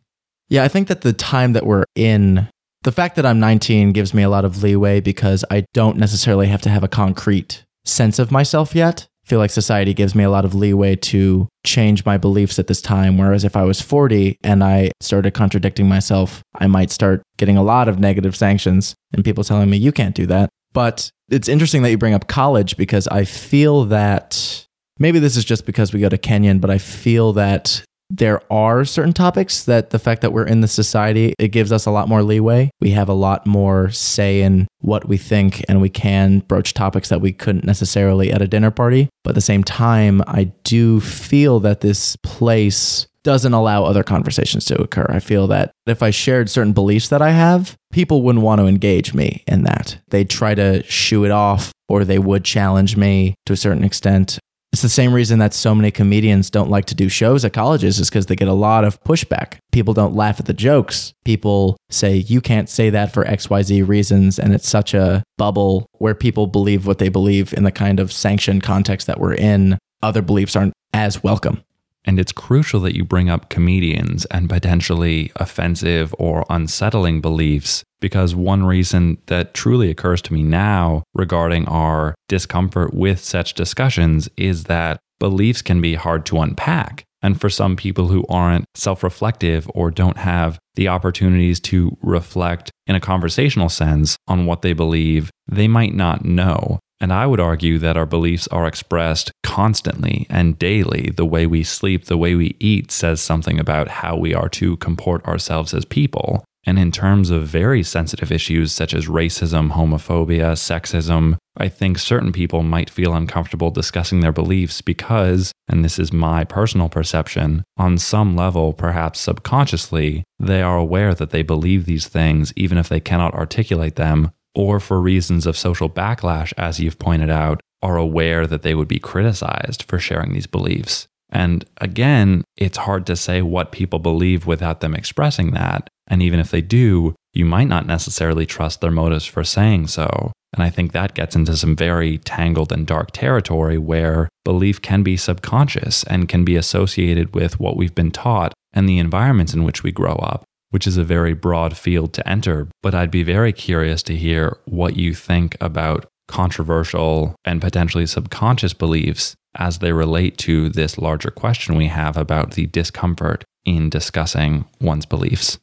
Yeah, 0.48 0.64
I 0.64 0.68
think 0.68 0.88
that 0.88 1.02
the 1.02 1.12
time 1.12 1.52
that 1.52 1.66
we're 1.66 1.84
in, 1.94 2.48
the 2.82 2.92
fact 2.92 3.16
that 3.16 3.26
I'm 3.26 3.40
19 3.40 3.92
gives 3.92 4.14
me 4.14 4.22
a 4.22 4.30
lot 4.30 4.44
of 4.44 4.62
leeway 4.62 5.00
because 5.00 5.44
I 5.50 5.64
don't 5.74 5.98
necessarily 5.98 6.46
have 6.46 6.62
to 6.62 6.70
have 6.70 6.84
a 6.84 6.88
concrete 6.88 7.64
sense 7.84 8.18
of 8.18 8.30
myself 8.30 8.74
yet. 8.74 9.06
I 9.26 9.28
feel 9.28 9.38
like 9.38 9.50
society 9.50 9.92
gives 9.92 10.14
me 10.14 10.24
a 10.24 10.30
lot 10.30 10.46
of 10.46 10.54
leeway 10.54 10.96
to 10.96 11.48
change 11.66 12.06
my 12.06 12.16
beliefs 12.16 12.58
at 12.58 12.66
this 12.66 12.80
time. 12.80 13.18
Whereas 13.18 13.44
if 13.44 13.56
I 13.56 13.64
was 13.64 13.82
40 13.82 14.38
and 14.42 14.64
I 14.64 14.90
started 15.02 15.34
contradicting 15.34 15.86
myself, 15.86 16.42
I 16.54 16.66
might 16.66 16.90
start 16.90 17.22
getting 17.36 17.58
a 17.58 17.62
lot 17.62 17.88
of 17.88 17.98
negative 17.98 18.34
sanctions 18.34 18.94
and 19.12 19.22
people 19.22 19.44
telling 19.44 19.68
me, 19.68 19.76
you 19.76 19.92
can't 19.92 20.14
do 20.14 20.24
that. 20.26 20.48
But 20.72 21.10
it's 21.28 21.48
interesting 21.48 21.82
that 21.82 21.90
you 21.90 21.98
bring 21.98 22.14
up 22.14 22.26
college 22.26 22.78
because 22.78 23.06
I 23.08 23.24
feel 23.24 23.84
that 23.86 24.66
maybe 24.98 25.18
this 25.18 25.36
is 25.36 25.44
just 25.44 25.66
because 25.66 25.92
we 25.92 26.00
go 26.00 26.08
to 26.08 26.16
Kenyon, 26.16 26.58
but 26.58 26.70
I 26.70 26.78
feel 26.78 27.34
that 27.34 27.84
there 28.10 28.40
are 28.50 28.84
certain 28.84 29.12
topics 29.12 29.64
that 29.64 29.90
the 29.90 29.98
fact 29.98 30.22
that 30.22 30.32
we're 30.32 30.46
in 30.46 30.60
the 30.60 30.68
society 30.68 31.34
it 31.38 31.48
gives 31.48 31.72
us 31.72 31.86
a 31.86 31.90
lot 31.90 32.08
more 32.08 32.22
leeway. 32.22 32.70
We 32.80 32.90
have 32.92 33.08
a 33.08 33.14
lot 33.14 33.46
more 33.46 33.90
say 33.90 34.42
in 34.42 34.66
what 34.80 35.06
we 35.08 35.18
think 35.18 35.64
and 35.68 35.80
we 35.80 35.90
can 35.90 36.40
broach 36.40 36.72
topics 36.74 37.10
that 37.10 37.20
we 37.20 37.32
couldn't 37.32 37.64
necessarily 37.64 38.32
at 38.32 38.42
a 38.42 38.48
dinner 38.48 38.70
party. 38.70 39.08
But 39.24 39.30
at 39.30 39.34
the 39.34 39.40
same 39.42 39.62
time 39.62 40.22
i 40.26 40.44
do 40.64 41.00
feel 41.00 41.60
that 41.60 41.80
this 41.80 42.16
place 42.16 43.06
doesn't 43.24 43.52
allow 43.52 43.84
other 43.84 44.04
conversations 44.04 44.64
to 44.66 44.80
occur. 44.80 45.06
I 45.08 45.20
feel 45.20 45.46
that 45.48 45.72
if 45.86 46.02
i 46.02 46.10
shared 46.10 46.48
certain 46.48 46.72
beliefs 46.72 47.08
that 47.08 47.20
i 47.20 47.30
have 47.30 47.76
people 47.92 48.22
wouldn't 48.22 48.44
want 48.44 48.60
to 48.60 48.66
engage 48.66 49.12
me 49.12 49.42
in 49.46 49.64
that. 49.64 49.98
They'd 50.08 50.30
try 50.30 50.54
to 50.54 50.82
shoo 50.84 51.24
it 51.24 51.30
off 51.30 51.72
or 51.88 52.04
they 52.04 52.18
would 52.18 52.44
challenge 52.44 52.96
me 52.96 53.34
to 53.46 53.52
a 53.52 53.56
certain 53.56 53.84
extent 53.84 54.38
it's 54.72 54.82
the 54.82 54.88
same 54.88 55.14
reason 55.14 55.38
that 55.38 55.54
so 55.54 55.74
many 55.74 55.90
comedians 55.90 56.50
don't 56.50 56.70
like 56.70 56.84
to 56.86 56.94
do 56.94 57.08
shows 57.08 57.44
at 57.44 57.52
colleges 57.52 57.98
is 57.98 58.10
because 58.10 58.26
they 58.26 58.36
get 58.36 58.48
a 58.48 58.52
lot 58.52 58.84
of 58.84 59.02
pushback. 59.02 59.58
People 59.72 59.94
don't 59.94 60.14
laugh 60.14 60.38
at 60.38 60.46
the 60.46 60.52
jokes. 60.52 61.14
People 61.24 61.76
say, 61.90 62.16
you 62.16 62.40
can't 62.40 62.68
say 62.68 62.90
that 62.90 63.12
for 63.12 63.24
XYZ 63.24 63.88
reasons. 63.88 64.38
And 64.38 64.54
it's 64.54 64.68
such 64.68 64.92
a 64.92 65.22
bubble 65.38 65.86
where 65.94 66.14
people 66.14 66.46
believe 66.46 66.86
what 66.86 66.98
they 66.98 67.08
believe 67.08 67.54
in 67.54 67.64
the 67.64 67.72
kind 67.72 67.98
of 67.98 68.12
sanctioned 68.12 68.62
context 68.62 69.06
that 69.06 69.20
we're 69.20 69.34
in. 69.34 69.78
Other 70.02 70.22
beliefs 70.22 70.54
aren't 70.54 70.74
as 70.92 71.22
welcome. 71.22 71.62
And 72.08 72.18
it's 72.18 72.32
crucial 72.32 72.80
that 72.80 72.96
you 72.96 73.04
bring 73.04 73.28
up 73.28 73.50
comedians 73.50 74.24
and 74.30 74.48
potentially 74.48 75.30
offensive 75.36 76.14
or 76.18 76.46
unsettling 76.48 77.20
beliefs 77.20 77.84
because 78.00 78.34
one 78.34 78.64
reason 78.64 79.18
that 79.26 79.52
truly 79.52 79.90
occurs 79.90 80.22
to 80.22 80.32
me 80.32 80.42
now 80.42 81.02
regarding 81.12 81.68
our 81.68 82.14
discomfort 82.26 82.94
with 82.94 83.20
such 83.20 83.52
discussions 83.52 84.26
is 84.38 84.64
that 84.64 84.98
beliefs 85.18 85.60
can 85.60 85.82
be 85.82 85.96
hard 85.96 86.24
to 86.24 86.40
unpack. 86.40 87.04
And 87.20 87.38
for 87.38 87.50
some 87.50 87.76
people 87.76 88.06
who 88.06 88.24
aren't 88.30 88.64
self 88.74 89.02
reflective 89.02 89.70
or 89.74 89.90
don't 89.90 90.16
have 90.16 90.58
the 90.76 90.88
opportunities 90.88 91.60
to 91.60 91.94
reflect 92.00 92.70
in 92.86 92.94
a 92.94 93.00
conversational 93.00 93.68
sense 93.68 94.16
on 94.26 94.46
what 94.46 94.62
they 94.62 94.72
believe, 94.72 95.30
they 95.46 95.68
might 95.68 95.92
not 95.92 96.24
know. 96.24 96.78
And 97.00 97.12
I 97.12 97.26
would 97.26 97.40
argue 97.40 97.78
that 97.78 97.96
our 97.96 98.06
beliefs 98.06 98.48
are 98.48 98.66
expressed 98.66 99.30
constantly 99.42 100.26
and 100.28 100.58
daily. 100.58 101.12
The 101.16 101.26
way 101.26 101.46
we 101.46 101.62
sleep, 101.62 102.06
the 102.06 102.18
way 102.18 102.34
we 102.34 102.56
eat 102.58 102.90
says 102.90 103.20
something 103.20 103.60
about 103.60 103.88
how 103.88 104.16
we 104.16 104.34
are 104.34 104.48
to 104.50 104.76
comport 104.78 105.24
ourselves 105.24 105.72
as 105.74 105.84
people. 105.84 106.44
And 106.66 106.78
in 106.78 106.92
terms 106.92 107.30
of 107.30 107.46
very 107.46 107.82
sensitive 107.82 108.30
issues 108.30 108.72
such 108.72 108.92
as 108.92 109.06
racism, 109.06 109.72
homophobia, 109.72 110.52
sexism, 110.52 111.38
I 111.56 111.68
think 111.68 111.98
certain 111.98 112.30
people 112.30 112.62
might 112.62 112.90
feel 112.90 113.14
uncomfortable 113.14 113.70
discussing 113.70 114.20
their 114.20 114.32
beliefs 114.32 114.82
because, 114.82 115.52
and 115.68 115.84
this 115.84 115.98
is 115.98 116.12
my 116.12 116.44
personal 116.44 116.88
perception, 116.88 117.64
on 117.78 117.96
some 117.96 118.36
level, 118.36 118.72
perhaps 118.72 119.18
subconsciously, 119.18 120.24
they 120.38 120.60
are 120.60 120.76
aware 120.76 121.14
that 121.14 121.30
they 121.30 121.42
believe 121.42 121.86
these 121.86 122.06
things 122.06 122.52
even 122.54 122.76
if 122.76 122.88
they 122.88 123.00
cannot 123.00 123.34
articulate 123.34 123.96
them 123.96 124.30
or 124.58 124.80
for 124.80 125.00
reasons 125.00 125.46
of 125.46 125.56
social 125.56 125.88
backlash, 125.88 126.52
as 126.58 126.80
you've 126.80 126.98
pointed 126.98 127.30
out, 127.30 127.60
are 127.80 127.96
aware 127.96 128.44
that 128.44 128.62
they 128.62 128.74
would 128.74 128.88
be 128.88 128.98
criticized 128.98 129.84
for 129.84 130.00
sharing 130.00 130.32
these 130.32 130.48
beliefs. 130.48 131.06
And 131.30 131.64
again, 131.80 132.42
it's 132.56 132.78
hard 132.78 133.06
to 133.06 133.14
say 133.14 133.40
what 133.40 133.70
people 133.70 134.00
believe 134.00 134.48
without 134.48 134.80
them 134.80 134.96
expressing 134.96 135.52
that. 135.52 135.86
And 136.08 136.22
even 136.22 136.40
if 136.40 136.50
they 136.50 136.60
do, 136.60 137.14
you 137.32 137.44
might 137.44 137.68
not 137.68 137.86
necessarily 137.86 138.46
trust 138.46 138.80
their 138.80 138.90
motives 138.90 139.26
for 139.26 139.44
saying 139.44 139.86
so. 139.86 140.32
And 140.52 140.64
I 140.64 140.70
think 140.70 140.90
that 140.90 141.14
gets 141.14 141.36
into 141.36 141.56
some 141.56 141.76
very 141.76 142.18
tangled 142.18 142.72
and 142.72 142.84
dark 142.84 143.12
territory 143.12 143.78
where 143.78 144.28
belief 144.44 144.82
can 144.82 145.04
be 145.04 145.16
subconscious 145.16 146.02
and 146.04 146.28
can 146.28 146.44
be 146.44 146.56
associated 146.56 147.32
with 147.32 147.60
what 147.60 147.76
we've 147.76 147.94
been 147.94 148.10
taught 148.10 148.54
and 148.72 148.88
the 148.88 148.98
environments 148.98 149.54
in 149.54 149.62
which 149.62 149.84
we 149.84 149.92
grow 149.92 150.14
up 150.14 150.42
which 150.70 150.86
is 150.86 150.96
a 150.96 151.04
very 151.04 151.34
broad 151.34 151.76
field 151.76 152.12
to 152.14 152.28
enter. 152.28 152.68
But 152.82 152.94
I'd 152.94 153.10
be 153.10 153.22
very 153.22 153.52
curious 153.52 154.02
to 154.04 154.16
hear 154.16 154.58
what 154.66 154.96
you 154.96 155.14
think 155.14 155.56
about 155.60 156.06
controversial 156.28 157.34
and 157.44 157.60
potentially 157.60 158.06
subconscious 158.06 158.74
beliefs 158.74 159.34
as 159.56 159.78
they 159.78 159.92
relate 159.92 160.36
to 160.38 160.68
this 160.68 160.98
larger 160.98 161.30
question 161.30 161.74
we 161.74 161.86
have 161.88 162.16
about 162.16 162.52
the 162.52 162.66
discomfort 162.66 163.44
in 163.64 163.90
discussing 163.90 164.64
one's 164.80 165.06
beliefs. 165.06 165.58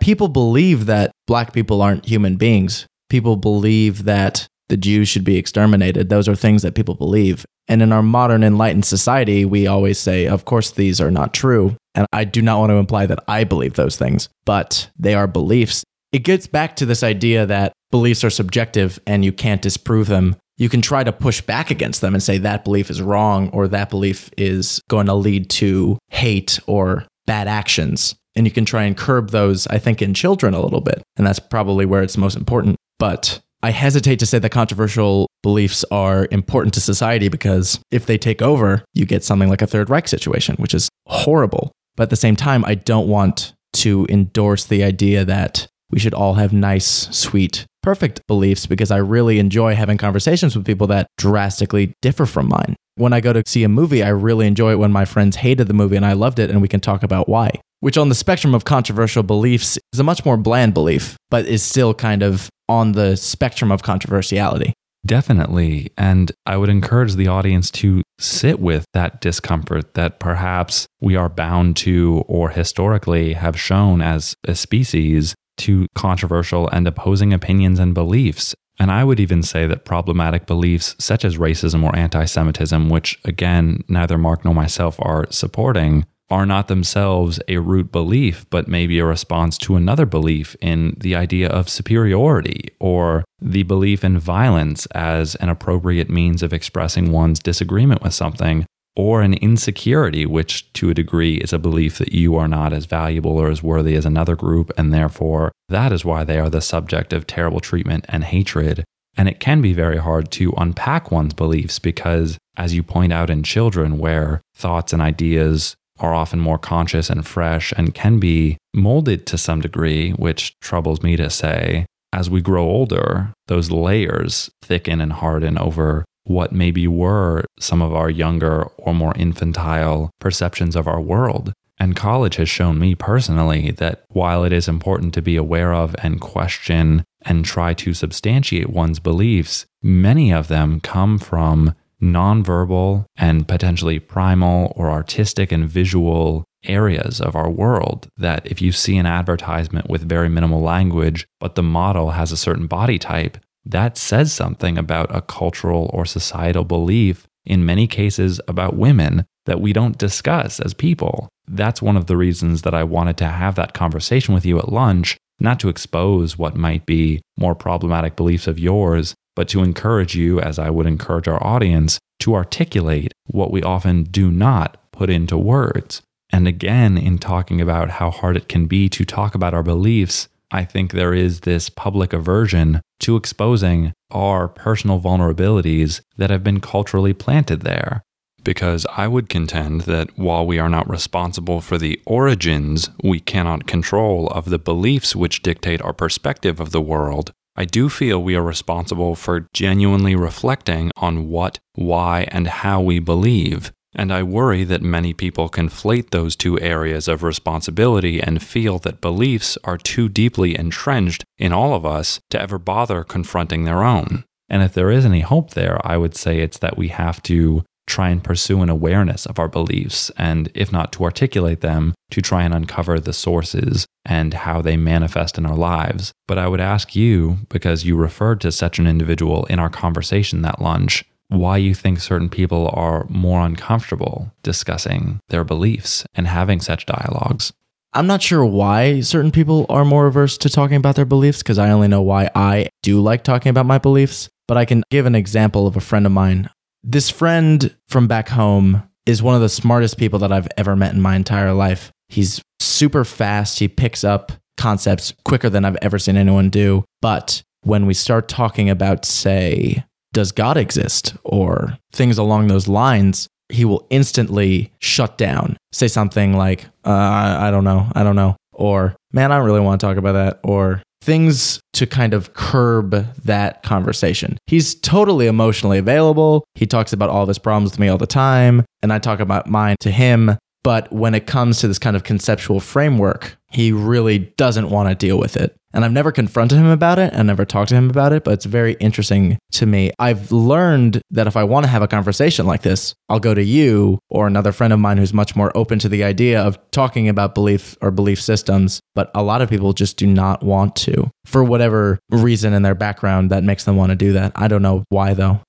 People 0.00 0.28
believe 0.28 0.86
that 0.86 1.12
black 1.26 1.52
people 1.52 1.80
aren't 1.80 2.04
human 2.06 2.36
beings. 2.36 2.86
People 3.08 3.36
believe 3.36 4.04
that 4.04 4.46
the 4.68 4.76
Jews 4.76 5.08
should 5.08 5.24
be 5.24 5.36
exterminated. 5.36 6.08
Those 6.08 6.28
are 6.28 6.34
things 6.34 6.62
that 6.62 6.74
people 6.74 6.94
believe. 6.94 7.44
And 7.68 7.82
in 7.82 7.92
our 7.92 8.02
modern 8.02 8.42
enlightened 8.42 8.84
society, 8.84 9.44
we 9.44 9.66
always 9.66 9.98
say, 9.98 10.26
of 10.26 10.44
course, 10.44 10.72
these 10.72 11.00
are 11.00 11.10
not 11.10 11.32
true. 11.32 11.76
And 11.94 12.06
I 12.12 12.24
do 12.24 12.42
not 12.42 12.58
want 12.58 12.70
to 12.70 12.76
imply 12.76 13.06
that 13.06 13.22
I 13.28 13.44
believe 13.44 13.74
those 13.74 13.96
things, 13.96 14.28
but 14.44 14.90
they 14.98 15.14
are 15.14 15.26
beliefs. 15.26 15.84
It 16.10 16.20
gets 16.20 16.46
back 16.46 16.76
to 16.76 16.86
this 16.86 17.02
idea 17.02 17.46
that 17.46 17.72
beliefs 17.90 18.24
are 18.24 18.30
subjective 18.30 18.98
and 19.06 19.24
you 19.24 19.32
can't 19.32 19.62
disprove 19.62 20.08
them. 20.08 20.36
You 20.58 20.68
can 20.68 20.82
try 20.82 21.04
to 21.04 21.12
push 21.12 21.40
back 21.40 21.70
against 21.70 22.00
them 22.00 22.14
and 22.14 22.22
say 22.22 22.38
that 22.38 22.64
belief 22.64 22.90
is 22.90 23.00
wrong 23.00 23.48
or 23.50 23.68
that 23.68 23.90
belief 23.90 24.30
is 24.36 24.80
going 24.88 25.06
to 25.06 25.14
lead 25.14 25.48
to 25.50 25.98
hate 26.10 26.58
or 26.66 27.06
bad 27.26 27.48
actions. 27.48 28.14
And 28.34 28.46
you 28.46 28.52
can 28.52 28.64
try 28.64 28.84
and 28.84 28.96
curb 28.96 29.30
those, 29.30 29.66
I 29.66 29.78
think, 29.78 30.02
in 30.02 30.14
children 30.14 30.54
a 30.54 30.60
little 30.60 30.80
bit. 30.80 31.02
And 31.16 31.26
that's 31.26 31.38
probably 31.38 31.86
where 31.86 32.02
it's 32.02 32.16
most 32.16 32.36
important. 32.36 32.76
But 32.98 33.40
I 33.62 33.70
hesitate 33.70 34.18
to 34.18 34.26
say 34.26 34.40
that 34.40 34.50
controversial 34.50 35.28
beliefs 35.42 35.84
are 35.90 36.26
important 36.30 36.74
to 36.74 36.80
society 36.80 37.28
because 37.28 37.80
if 37.90 38.06
they 38.06 38.18
take 38.18 38.42
over, 38.42 38.84
you 38.92 39.06
get 39.06 39.22
something 39.22 39.48
like 39.48 39.62
a 39.62 39.66
Third 39.66 39.88
Reich 39.88 40.08
situation, 40.08 40.56
which 40.56 40.74
is 40.74 40.88
horrible. 41.06 41.70
But 41.96 42.04
at 42.04 42.10
the 42.10 42.16
same 42.16 42.36
time, 42.36 42.64
I 42.64 42.74
don't 42.74 43.08
want 43.08 43.52
to 43.74 44.06
endorse 44.08 44.64
the 44.64 44.82
idea 44.82 45.24
that 45.24 45.68
we 45.90 46.00
should 46.00 46.14
all 46.14 46.34
have 46.34 46.52
nice, 46.52 47.08
sweet, 47.16 47.66
perfect 47.82 48.26
beliefs 48.26 48.66
because 48.66 48.90
I 48.90 48.96
really 48.96 49.38
enjoy 49.38 49.74
having 49.74 49.98
conversations 49.98 50.56
with 50.56 50.66
people 50.66 50.86
that 50.88 51.06
drastically 51.18 51.92
differ 52.02 52.26
from 52.26 52.48
mine. 52.48 52.74
When 52.96 53.12
I 53.12 53.20
go 53.20 53.32
to 53.32 53.42
see 53.46 53.62
a 53.64 53.68
movie, 53.68 54.02
I 54.02 54.08
really 54.08 54.46
enjoy 54.46 54.72
it 54.72 54.78
when 54.78 54.92
my 54.92 55.04
friends 55.04 55.36
hated 55.36 55.68
the 55.68 55.74
movie 55.74 55.96
and 55.96 56.04
I 56.04 56.14
loved 56.14 56.38
it 56.38 56.50
and 56.50 56.60
we 56.60 56.68
can 56.68 56.80
talk 56.80 57.02
about 57.02 57.28
why. 57.28 57.60
Which, 57.80 57.98
on 57.98 58.08
the 58.08 58.14
spectrum 58.14 58.54
of 58.54 58.64
controversial 58.64 59.22
beliefs, 59.22 59.78
is 59.92 59.98
a 59.98 60.04
much 60.04 60.24
more 60.24 60.36
bland 60.36 60.72
belief, 60.72 61.16
but 61.30 61.46
is 61.46 61.62
still 61.62 61.94
kind 61.94 62.22
of 62.22 62.48
on 62.72 62.92
the 62.92 63.16
spectrum 63.16 63.70
of 63.70 63.82
controversiality. 63.82 64.72
Definitely. 65.04 65.92
And 65.98 66.32
I 66.46 66.56
would 66.56 66.68
encourage 66.68 67.14
the 67.14 67.26
audience 67.28 67.70
to 67.72 68.02
sit 68.18 68.60
with 68.60 68.84
that 68.94 69.20
discomfort 69.20 69.94
that 69.94 70.20
perhaps 70.20 70.86
we 71.00 71.16
are 71.16 71.28
bound 71.28 71.76
to 71.78 72.24
or 72.28 72.50
historically 72.50 73.32
have 73.32 73.58
shown 73.58 74.00
as 74.00 74.36
a 74.46 74.54
species 74.54 75.34
to 75.58 75.86
controversial 75.94 76.68
and 76.68 76.86
opposing 76.86 77.32
opinions 77.32 77.78
and 77.78 77.94
beliefs. 77.94 78.54
And 78.78 78.90
I 78.90 79.04
would 79.04 79.20
even 79.20 79.42
say 79.42 79.66
that 79.66 79.84
problematic 79.84 80.46
beliefs 80.46 80.96
such 80.98 81.24
as 81.24 81.36
racism 81.36 81.84
or 81.84 81.94
anti 81.94 82.24
Semitism, 82.24 82.88
which 82.88 83.18
again, 83.24 83.82
neither 83.88 84.16
Mark 84.16 84.44
nor 84.44 84.54
myself 84.54 84.96
are 85.00 85.26
supporting, 85.30 86.06
are 86.32 86.46
not 86.46 86.68
themselves 86.68 87.38
a 87.46 87.58
root 87.58 87.92
belief, 87.92 88.46
but 88.48 88.66
maybe 88.66 88.98
a 88.98 89.04
response 89.04 89.58
to 89.58 89.76
another 89.76 90.06
belief 90.06 90.56
in 90.62 90.96
the 90.98 91.14
idea 91.14 91.46
of 91.46 91.68
superiority 91.68 92.70
or 92.80 93.22
the 93.38 93.62
belief 93.64 94.02
in 94.02 94.18
violence 94.18 94.86
as 94.94 95.34
an 95.36 95.50
appropriate 95.50 96.08
means 96.08 96.42
of 96.42 96.54
expressing 96.54 97.12
one's 97.12 97.38
disagreement 97.38 98.02
with 98.02 98.14
something 98.14 98.64
or 98.96 99.20
an 99.20 99.34
insecurity, 99.34 100.24
which 100.24 100.72
to 100.72 100.88
a 100.88 100.94
degree 100.94 101.36
is 101.36 101.52
a 101.52 101.58
belief 101.58 101.98
that 101.98 102.12
you 102.12 102.34
are 102.36 102.48
not 102.48 102.72
as 102.72 102.86
valuable 102.86 103.36
or 103.36 103.50
as 103.50 103.62
worthy 103.62 103.94
as 103.94 104.06
another 104.06 104.34
group, 104.34 104.72
and 104.78 104.90
therefore 104.90 105.52
that 105.68 105.92
is 105.92 106.02
why 106.02 106.24
they 106.24 106.38
are 106.38 106.50
the 106.50 106.62
subject 106.62 107.12
of 107.12 107.26
terrible 107.26 107.60
treatment 107.60 108.06
and 108.08 108.24
hatred. 108.24 108.84
And 109.18 109.28
it 109.28 109.38
can 109.38 109.60
be 109.60 109.74
very 109.74 109.98
hard 109.98 110.30
to 110.32 110.54
unpack 110.56 111.10
one's 111.10 111.34
beliefs 111.34 111.78
because, 111.78 112.38
as 112.56 112.74
you 112.74 112.82
point 112.82 113.12
out 113.12 113.28
in 113.28 113.42
children, 113.42 113.98
where 113.98 114.40
thoughts 114.54 114.94
and 114.94 115.02
ideas 115.02 115.74
are 116.02 116.14
often 116.14 116.40
more 116.40 116.58
conscious 116.58 117.08
and 117.08 117.26
fresh 117.26 117.72
and 117.76 117.94
can 117.94 118.18
be 118.18 118.58
molded 118.74 119.24
to 119.26 119.38
some 119.38 119.60
degree, 119.60 120.10
which 120.12 120.52
troubles 120.60 121.02
me 121.02 121.16
to 121.16 121.30
say, 121.30 121.86
as 122.12 122.28
we 122.28 122.42
grow 122.42 122.64
older, 122.64 123.32
those 123.46 123.70
layers 123.70 124.50
thicken 124.60 125.00
and 125.00 125.14
harden 125.14 125.56
over 125.56 126.04
what 126.24 126.52
maybe 126.52 126.86
were 126.86 127.44
some 127.58 127.80
of 127.80 127.94
our 127.94 128.10
younger 128.10 128.64
or 128.76 128.94
more 128.94 129.14
infantile 129.16 130.10
perceptions 130.20 130.76
of 130.76 130.86
our 130.86 131.00
world. 131.00 131.52
And 131.78 131.96
college 131.96 132.36
has 132.36 132.48
shown 132.48 132.78
me 132.78 132.94
personally 132.94 133.72
that 133.72 134.04
while 134.08 134.44
it 134.44 134.52
is 134.52 134.68
important 134.68 135.14
to 135.14 135.22
be 135.22 135.36
aware 135.36 135.72
of 135.72 135.96
and 135.98 136.20
question 136.20 137.02
and 137.22 137.44
try 137.44 137.74
to 137.74 137.94
substantiate 137.94 138.70
one's 138.70 139.00
beliefs, 139.00 139.66
many 139.82 140.32
of 140.32 140.48
them 140.48 140.80
come 140.80 141.18
from 141.18 141.74
nonverbal 142.02 143.06
and 143.16 143.46
potentially 143.46 143.98
primal 143.98 144.72
or 144.76 144.90
artistic 144.90 145.52
and 145.52 145.68
visual 145.68 146.44
areas 146.64 147.20
of 147.20 147.34
our 147.36 147.50
world 147.50 148.08
that 148.16 148.46
if 148.46 148.60
you 148.60 148.72
see 148.72 148.96
an 148.96 149.06
advertisement 149.06 149.88
with 149.88 150.08
very 150.08 150.28
minimal 150.28 150.60
language, 150.60 151.26
but 151.40 151.54
the 151.54 151.62
model 151.62 152.10
has 152.10 152.32
a 152.32 152.36
certain 152.36 152.66
body 152.66 152.98
type, 152.98 153.38
that 153.64 153.96
says 153.96 154.32
something 154.32 154.76
about 154.76 155.14
a 155.14 155.22
cultural 155.22 155.90
or 155.92 156.04
societal 156.04 156.64
belief, 156.64 157.26
in 157.44 157.64
many 157.64 157.86
cases 157.86 158.40
about 158.46 158.76
women, 158.76 159.24
that 159.46 159.60
we 159.60 159.72
don't 159.72 159.98
discuss 159.98 160.60
as 160.60 160.74
people. 160.74 161.28
That's 161.48 161.82
one 161.82 161.96
of 161.96 162.06
the 162.06 162.16
reasons 162.16 162.62
that 162.62 162.74
I 162.74 162.84
wanted 162.84 163.16
to 163.18 163.26
have 163.26 163.56
that 163.56 163.74
conversation 163.74 164.34
with 164.34 164.46
you 164.46 164.58
at 164.58 164.72
lunch, 164.72 165.16
not 165.40 165.58
to 165.60 165.68
expose 165.68 166.38
what 166.38 166.56
might 166.56 166.86
be 166.86 167.20
more 167.36 167.54
problematic 167.54 168.14
beliefs 168.14 168.46
of 168.46 168.60
yours, 168.60 169.14
but 169.34 169.48
to 169.48 169.62
encourage 169.62 170.14
you, 170.14 170.40
as 170.40 170.58
I 170.58 170.70
would 170.70 170.86
encourage 170.86 171.28
our 171.28 171.42
audience, 171.42 171.98
to 172.20 172.34
articulate 172.34 173.12
what 173.26 173.50
we 173.50 173.62
often 173.62 174.04
do 174.04 174.30
not 174.30 174.76
put 174.92 175.10
into 175.10 175.36
words. 175.36 176.02
And 176.30 176.48
again, 176.48 176.96
in 176.96 177.18
talking 177.18 177.60
about 177.60 177.90
how 177.90 178.10
hard 178.10 178.36
it 178.36 178.48
can 178.48 178.66
be 178.66 178.88
to 178.90 179.04
talk 179.04 179.34
about 179.34 179.54
our 179.54 179.62
beliefs, 179.62 180.28
I 180.50 180.64
think 180.64 180.92
there 180.92 181.14
is 181.14 181.40
this 181.40 181.68
public 181.68 182.12
aversion 182.12 182.80
to 183.00 183.16
exposing 183.16 183.92
our 184.10 184.48
personal 184.48 185.00
vulnerabilities 185.00 186.00
that 186.16 186.30
have 186.30 186.44
been 186.44 186.60
culturally 186.60 187.12
planted 187.12 187.62
there. 187.62 188.02
Because 188.44 188.86
I 188.96 189.08
would 189.08 189.28
contend 189.28 189.82
that 189.82 190.18
while 190.18 190.46
we 190.46 190.58
are 190.58 190.68
not 190.68 190.90
responsible 190.90 191.60
for 191.60 191.78
the 191.78 192.00
origins 192.06 192.90
we 193.02 193.20
cannot 193.20 193.66
control 193.66 194.26
of 194.28 194.46
the 194.46 194.58
beliefs 194.58 195.14
which 195.14 195.42
dictate 195.42 195.80
our 195.82 195.92
perspective 195.92 196.60
of 196.60 196.70
the 196.70 196.80
world, 196.80 197.32
I 197.54 197.64
do 197.64 197.88
feel 197.88 198.22
we 198.22 198.34
are 198.34 198.42
responsible 198.42 199.14
for 199.14 199.48
genuinely 199.52 200.16
reflecting 200.16 200.90
on 200.96 201.28
what, 201.28 201.58
why, 201.74 202.26
and 202.30 202.46
how 202.48 202.80
we 202.80 202.98
believe, 202.98 203.72
and 203.94 204.12
I 204.12 204.22
worry 204.22 204.64
that 204.64 204.82
many 204.82 205.12
people 205.12 205.50
conflate 205.50 206.10
those 206.10 206.34
two 206.34 206.58
areas 206.60 207.08
of 207.08 207.22
responsibility 207.22 208.20
and 208.20 208.42
feel 208.42 208.78
that 208.80 209.02
beliefs 209.02 209.58
are 209.64 209.76
too 209.76 210.08
deeply 210.08 210.56
entrenched 210.58 211.24
in 211.38 211.52
all 211.52 211.74
of 211.74 211.84
us 211.84 212.20
to 212.30 212.40
ever 212.40 212.58
bother 212.58 213.04
confronting 213.04 213.64
their 213.64 213.82
own. 213.82 214.24
And 214.48 214.62
if 214.62 214.72
there 214.72 214.90
is 214.90 215.04
any 215.04 215.20
hope 215.20 215.50
there, 215.50 215.78
I 215.86 215.96
would 215.96 216.16
say 216.16 216.38
it's 216.38 216.58
that 216.58 216.78
we 216.78 216.88
have 216.88 217.22
to 217.24 217.64
try 217.92 218.08
and 218.08 218.24
pursue 218.24 218.62
an 218.62 218.70
awareness 218.70 219.26
of 219.26 219.38
our 219.38 219.48
beliefs, 219.48 220.10
and 220.16 220.50
if 220.54 220.72
not 220.72 220.92
to 220.92 221.04
articulate 221.04 221.60
them, 221.60 221.94
to 222.10 222.22
try 222.22 222.42
and 222.42 222.54
uncover 222.54 222.98
the 222.98 223.12
sources 223.12 223.86
and 224.06 224.32
how 224.32 224.62
they 224.62 224.76
manifest 224.76 225.36
in 225.36 225.44
our 225.44 225.56
lives. 225.56 226.12
But 226.26 226.38
I 226.38 226.48
would 226.48 226.60
ask 226.60 226.96
you, 226.96 227.38
because 227.50 227.84
you 227.84 227.96
referred 227.96 228.40
to 228.40 228.50
such 228.50 228.78
an 228.78 228.86
individual 228.86 229.44
in 229.46 229.58
our 229.58 229.68
conversation 229.68 230.40
that 230.42 230.60
lunch, 230.60 231.04
why 231.28 231.58
you 231.58 231.74
think 231.74 232.00
certain 232.00 232.30
people 232.30 232.70
are 232.72 233.06
more 233.08 233.44
uncomfortable 233.44 234.32
discussing 234.42 235.20
their 235.28 235.44
beliefs 235.44 236.04
and 236.14 236.26
having 236.26 236.60
such 236.60 236.86
dialogues. 236.86 237.52
I'm 237.94 238.06
not 238.06 238.22
sure 238.22 238.44
why 238.44 239.00
certain 239.00 239.30
people 239.30 239.66
are 239.68 239.84
more 239.84 240.06
averse 240.06 240.38
to 240.38 240.48
talking 240.48 240.76
about 240.76 240.96
their 240.96 241.04
beliefs 241.04 241.42
because 241.42 241.58
I 241.58 241.70
only 241.70 241.88
know 241.88 242.00
why 242.00 242.30
I 242.34 242.70
do 242.82 243.00
like 243.02 243.22
talking 243.22 243.50
about 243.50 243.66
my 243.66 243.76
beliefs. 243.78 244.30
But 244.48 244.56
I 244.56 244.64
can 244.64 244.82
give 244.90 245.06
an 245.06 245.14
example 245.14 245.66
of 245.66 245.76
a 245.76 245.80
friend 245.80 246.04
of 246.04 246.12
mine. 246.12 246.50
This 246.84 247.10
friend 247.10 247.76
from 247.88 248.08
back 248.08 248.28
home 248.28 248.82
is 249.06 249.22
one 249.22 249.36
of 249.36 249.40
the 249.40 249.48
smartest 249.48 249.98
people 249.98 250.18
that 250.18 250.32
I've 250.32 250.48
ever 250.56 250.74
met 250.74 250.92
in 250.92 251.00
my 251.00 251.14
entire 251.14 251.52
life. 251.52 251.92
He's 252.08 252.42
super 252.58 253.04
fast, 253.04 253.60
he 253.60 253.68
picks 253.68 254.02
up 254.02 254.32
concepts 254.56 255.14
quicker 255.24 255.48
than 255.48 255.64
I've 255.64 255.78
ever 255.80 255.98
seen 255.98 256.16
anyone 256.16 256.50
do. 256.50 256.84
But 257.00 257.42
when 257.62 257.86
we 257.86 257.94
start 257.94 258.28
talking 258.28 258.68
about, 258.68 259.04
say, 259.04 259.84
does 260.12 260.32
God 260.32 260.56
exist? 260.56 261.16
Or 261.24 261.78
things 261.92 262.18
along 262.18 262.48
those 262.48 262.66
lines, 262.66 263.28
he 263.48 263.64
will 263.64 263.86
instantly 263.90 264.72
shut 264.80 265.16
down, 265.16 265.56
say 265.70 265.86
something 265.86 266.36
like, 266.36 266.64
uh, 266.84 266.90
I 266.90 267.50
don't 267.52 267.64
know, 267.64 267.90
I 267.94 268.02
don't 268.02 268.16
know, 268.16 268.36
or 268.52 268.96
man, 269.12 269.30
I 269.30 269.36
don't 269.36 269.46
really 269.46 269.60
want 269.60 269.80
to 269.80 269.86
talk 269.86 269.98
about 269.98 270.12
that, 270.12 270.40
or 270.42 270.82
things 271.02 271.60
to 271.72 271.86
kind 271.86 272.14
of 272.14 272.32
curb 272.34 273.06
that 273.24 273.62
conversation. 273.64 274.38
He's 274.46 274.74
totally 274.74 275.26
emotionally 275.26 275.78
available. 275.78 276.44
He 276.54 276.64
talks 276.64 276.92
about 276.92 277.10
all 277.10 277.22
of 277.22 277.28
his 277.28 277.38
problems 277.38 277.72
with 277.72 277.80
me 277.80 277.88
all 277.88 277.98
the 277.98 278.06
time, 278.06 278.64
and 278.82 278.92
I 278.92 278.98
talk 278.98 279.18
about 279.18 279.48
mine 279.48 279.76
to 279.80 279.90
him. 279.90 280.38
But 280.62 280.92
when 280.92 281.14
it 281.14 281.26
comes 281.26 281.58
to 281.58 281.68
this 281.68 281.80
kind 281.80 281.96
of 281.96 282.04
conceptual 282.04 282.60
framework, 282.60 283.36
he 283.50 283.72
really 283.72 284.18
doesn't 284.36 284.70
want 284.70 284.88
to 284.88 284.94
deal 284.94 285.18
with 285.18 285.36
it. 285.36 285.56
And 285.74 285.84
I've 285.84 285.92
never 285.92 286.12
confronted 286.12 286.58
him 286.58 286.66
about 286.66 286.98
it 286.98 287.12
and 287.12 287.26
never 287.26 287.44
talked 287.44 287.70
to 287.70 287.74
him 287.74 287.88
about 287.88 288.12
it, 288.12 288.24
but 288.24 288.32
it's 288.32 288.44
very 288.44 288.74
interesting 288.74 289.38
to 289.52 289.66
me. 289.66 289.92
I've 289.98 290.30
learned 290.30 291.00
that 291.10 291.26
if 291.26 291.36
I 291.36 291.44
want 291.44 291.64
to 291.64 291.70
have 291.70 291.82
a 291.82 291.88
conversation 291.88 292.46
like 292.46 292.62
this, 292.62 292.94
I'll 293.08 293.20
go 293.20 293.34
to 293.34 293.42
you 293.42 293.98
or 294.10 294.26
another 294.26 294.52
friend 294.52 294.72
of 294.72 294.78
mine 294.78 294.98
who's 294.98 295.14
much 295.14 295.34
more 295.34 295.56
open 295.56 295.78
to 295.80 295.88
the 295.88 296.04
idea 296.04 296.42
of 296.42 296.58
talking 296.70 297.08
about 297.08 297.34
belief 297.34 297.76
or 297.80 297.90
belief 297.90 298.20
systems. 298.20 298.80
But 298.94 299.10
a 299.14 299.22
lot 299.22 299.42
of 299.42 299.48
people 299.48 299.72
just 299.72 299.96
do 299.96 300.06
not 300.06 300.42
want 300.42 300.76
to 300.76 301.10
for 301.24 301.42
whatever 301.42 301.98
reason 302.10 302.52
in 302.52 302.62
their 302.62 302.74
background 302.74 303.30
that 303.30 303.44
makes 303.44 303.64
them 303.64 303.76
want 303.76 303.90
to 303.90 303.96
do 303.96 304.12
that. 304.12 304.32
I 304.36 304.48
don't 304.48 304.62
know 304.62 304.84
why 304.90 305.14
though. 305.14 305.40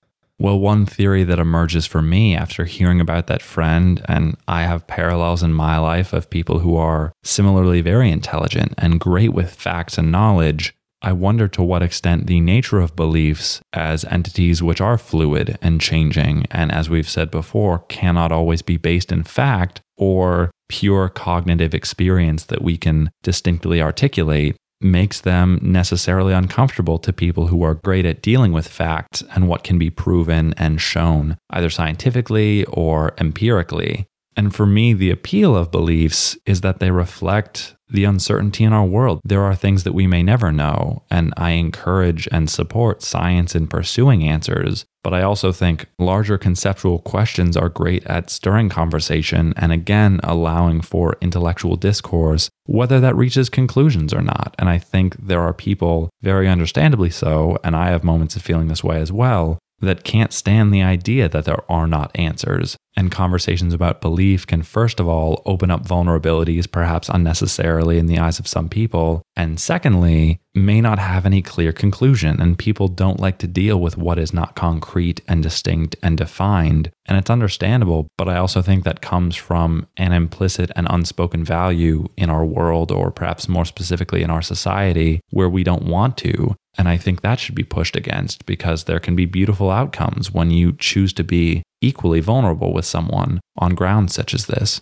Well, 0.43 0.59
one 0.59 0.85
theory 0.85 1.23
that 1.23 1.39
emerges 1.39 1.85
for 1.85 2.01
me 2.01 2.35
after 2.35 2.65
hearing 2.65 2.99
about 2.99 3.27
that 3.27 3.41
friend, 3.41 4.03
and 4.09 4.35
I 4.45 4.63
have 4.63 4.87
parallels 4.87 5.41
in 5.41 5.53
my 5.53 5.77
life 5.77 6.11
of 6.11 6.29
people 6.29 6.59
who 6.59 6.75
are 6.75 7.13
similarly 7.23 7.79
very 7.79 8.11
intelligent 8.11 8.73
and 8.77 8.99
great 8.99 9.33
with 9.33 9.55
facts 9.55 9.97
and 9.97 10.11
knowledge. 10.11 10.73
I 11.01 11.13
wonder 11.13 11.47
to 11.47 11.63
what 11.63 11.81
extent 11.81 12.27
the 12.27 12.41
nature 12.41 12.81
of 12.81 12.93
beliefs 12.93 13.61
as 13.71 14.03
entities 14.03 14.61
which 14.61 14.81
are 14.81 14.97
fluid 14.97 15.57
and 15.61 15.79
changing, 15.79 16.45
and 16.51 16.73
as 16.73 16.89
we've 16.89 17.09
said 17.09 17.31
before, 17.31 17.79
cannot 17.87 18.33
always 18.33 18.61
be 18.61 18.75
based 18.75 19.13
in 19.13 19.23
fact 19.23 19.79
or 19.95 20.51
pure 20.67 21.07
cognitive 21.07 21.73
experience 21.73 22.43
that 22.47 22.61
we 22.61 22.77
can 22.77 23.11
distinctly 23.21 23.81
articulate, 23.81 24.57
makes 24.83 25.21
them 25.21 25.59
necessarily 25.61 26.33
uncomfortable 26.33 26.99
to 26.99 27.13
people 27.13 27.47
who 27.47 27.63
are 27.63 27.75
great 27.75 28.05
at 28.05 28.21
dealing 28.21 28.51
with 28.51 28.67
facts 28.67 29.23
and 29.33 29.47
what 29.47 29.63
can 29.63 29.79
be 29.79 29.89
proven 29.89 30.53
and 30.57 30.81
shown, 30.81 31.37
either 31.49 31.69
scientifically 31.69 32.65
or 32.65 33.13
empirically. 33.17 34.05
And 34.35 34.53
for 34.53 34.65
me, 34.65 34.93
the 34.93 35.11
appeal 35.11 35.55
of 35.55 35.71
beliefs 35.71 36.37
is 36.45 36.61
that 36.61 36.79
they 36.79 36.91
reflect 36.91 37.75
the 37.93 38.03
uncertainty 38.03 38.63
in 38.63 38.73
our 38.73 38.85
world. 38.85 39.21
There 39.23 39.43
are 39.43 39.55
things 39.55 39.83
that 39.83 39.93
we 39.93 40.07
may 40.07 40.23
never 40.23 40.51
know, 40.51 41.03
and 41.09 41.33
I 41.37 41.51
encourage 41.51 42.27
and 42.31 42.49
support 42.49 43.01
science 43.01 43.55
in 43.55 43.67
pursuing 43.67 44.23
answers. 44.23 44.85
But 45.03 45.13
I 45.13 45.21
also 45.21 45.51
think 45.51 45.87
larger 45.99 46.37
conceptual 46.37 46.99
questions 46.99 47.57
are 47.57 47.69
great 47.69 48.05
at 48.05 48.29
stirring 48.29 48.69
conversation 48.69 49.53
and 49.57 49.71
again 49.71 50.21
allowing 50.23 50.81
for 50.81 51.17
intellectual 51.19 51.75
discourse, 51.75 52.49
whether 52.65 53.01
that 53.01 53.15
reaches 53.15 53.49
conclusions 53.49 54.13
or 54.13 54.21
not. 54.21 54.55
And 54.57 54.69
I 54.69 54.77
think 54.77 55.17
there 55.17 55.41
are 55.41 55.53
people, 55.53 56.09
very 56.21 56.47
understandably 56.47 57.09
so, 57.09 57.57
and 57.63 57.75
I 57.75 57.89
have 57.89 58.03
moments 58.03 58.37
of 58.37 58.41
feeling 58.41 58.69
this 58.69 58.83
way 58.83 59.01
as 59.01 59.11
well, 59.11 59.59
that 59.81 60.05
can't 60.05 60.31
stand 60.31 60.73
the 60.73 60.81
idea 60.81 61.27
that 61.27 61.43
there 61.43 61.69
are 61.69 61.87
not 61.87 62.11
answers. 62.15 62.77
And 62.95 63.11
conversations 63.11 63.73
about 63.73 64.01
belief 64.01 64.45
can, 64.45 64.61
first 64.61 64.99
of 64.99 65.07
all, 65.07 65.41
open 65.45 65.71
up 65.71 65.87
vulnerabilities, 65.87 66.71
perhaps 66.71 67.09
unnecessarily 67.09 67.97
in 67.97 68.05
the 68.05 68.19
eyes 68.19 68.39
of 68.39 68.47
some 68.47 68.69
people. 68.69 69.23
And 69.35 69.59
secondly, 69.59 70.39
may 70.55 70.79
not 70.81 70.99
have 70.99 71.25
any 71.25 71.41
clear 71.41 71.71
conclusion. 71.71 72.39
And 72.39 72.57
people 72.57 72.87
don't 72.87 73.19
like 73.19 73.39
to 73.39 73.47
deal 73.47 73.79
with 73.79 73.97
what 73.97 74.19
is 74.19 74.33
not 74.33 74.55
concrete 74.55 75.21
and 75.27 75.41
distinct 75.41 75.95
and 76.03 76.17
defined. 76.17 76.91
And 77.07 77.17
it's 77.17 77.29
understandable, 77.29 78.07
but 78.17 78.29
I 78.29 78.37
also 78.37 78.61
think 78.61 78.83
that 78.83 79.01
comes 79.01 79.35
from 79.35 79.87
an 79.97 80.13
implicit 80.13 80.71
and 80.75 80.87
unspoken 80.89 81.43
value 81.43 82.07
in 82.15 82.29
our 82.29 82.45
world, 82.45 82.91
or 82.91 83.11
perhaps 83.11 83.49
more 83.49 83.65
specifically 83.65 84.21
in 84.21 84.29
our 84.29 84.41
society, 84.41 85.19
where 85.31 85.49
we 85.49 85.63
don't 85.63 85.87
want 85.87 86.17
to. 86.17 86.55
And 86.77 86.87
I 86.87 86.97
think 86.97 87.21
that 87.21 87.39
should 87.39 87.55
be 87.55 87.63
pushed 87.63 87.95
against 87.95 88.45
because 88.45 88.85
there 88.85 88.99
can 88.99 89.15
be 89.15 89.25
beautiful 89.25 89.69
outcomes 89.69 90.31
when 90.31 90.49
you 90.49 90.73
choose 90.73 91.13
to 91.13 91.23
be 91.23 91.61
equally 91.83 92.19
vulnerable 92.19 92.73
with 92.73 92.85
someone 92.85 93.39
on 93.57 93.75
grounds 93.75 94.13
such 94.13 94.33
as 94.33 94.47
this. 94.47 94.81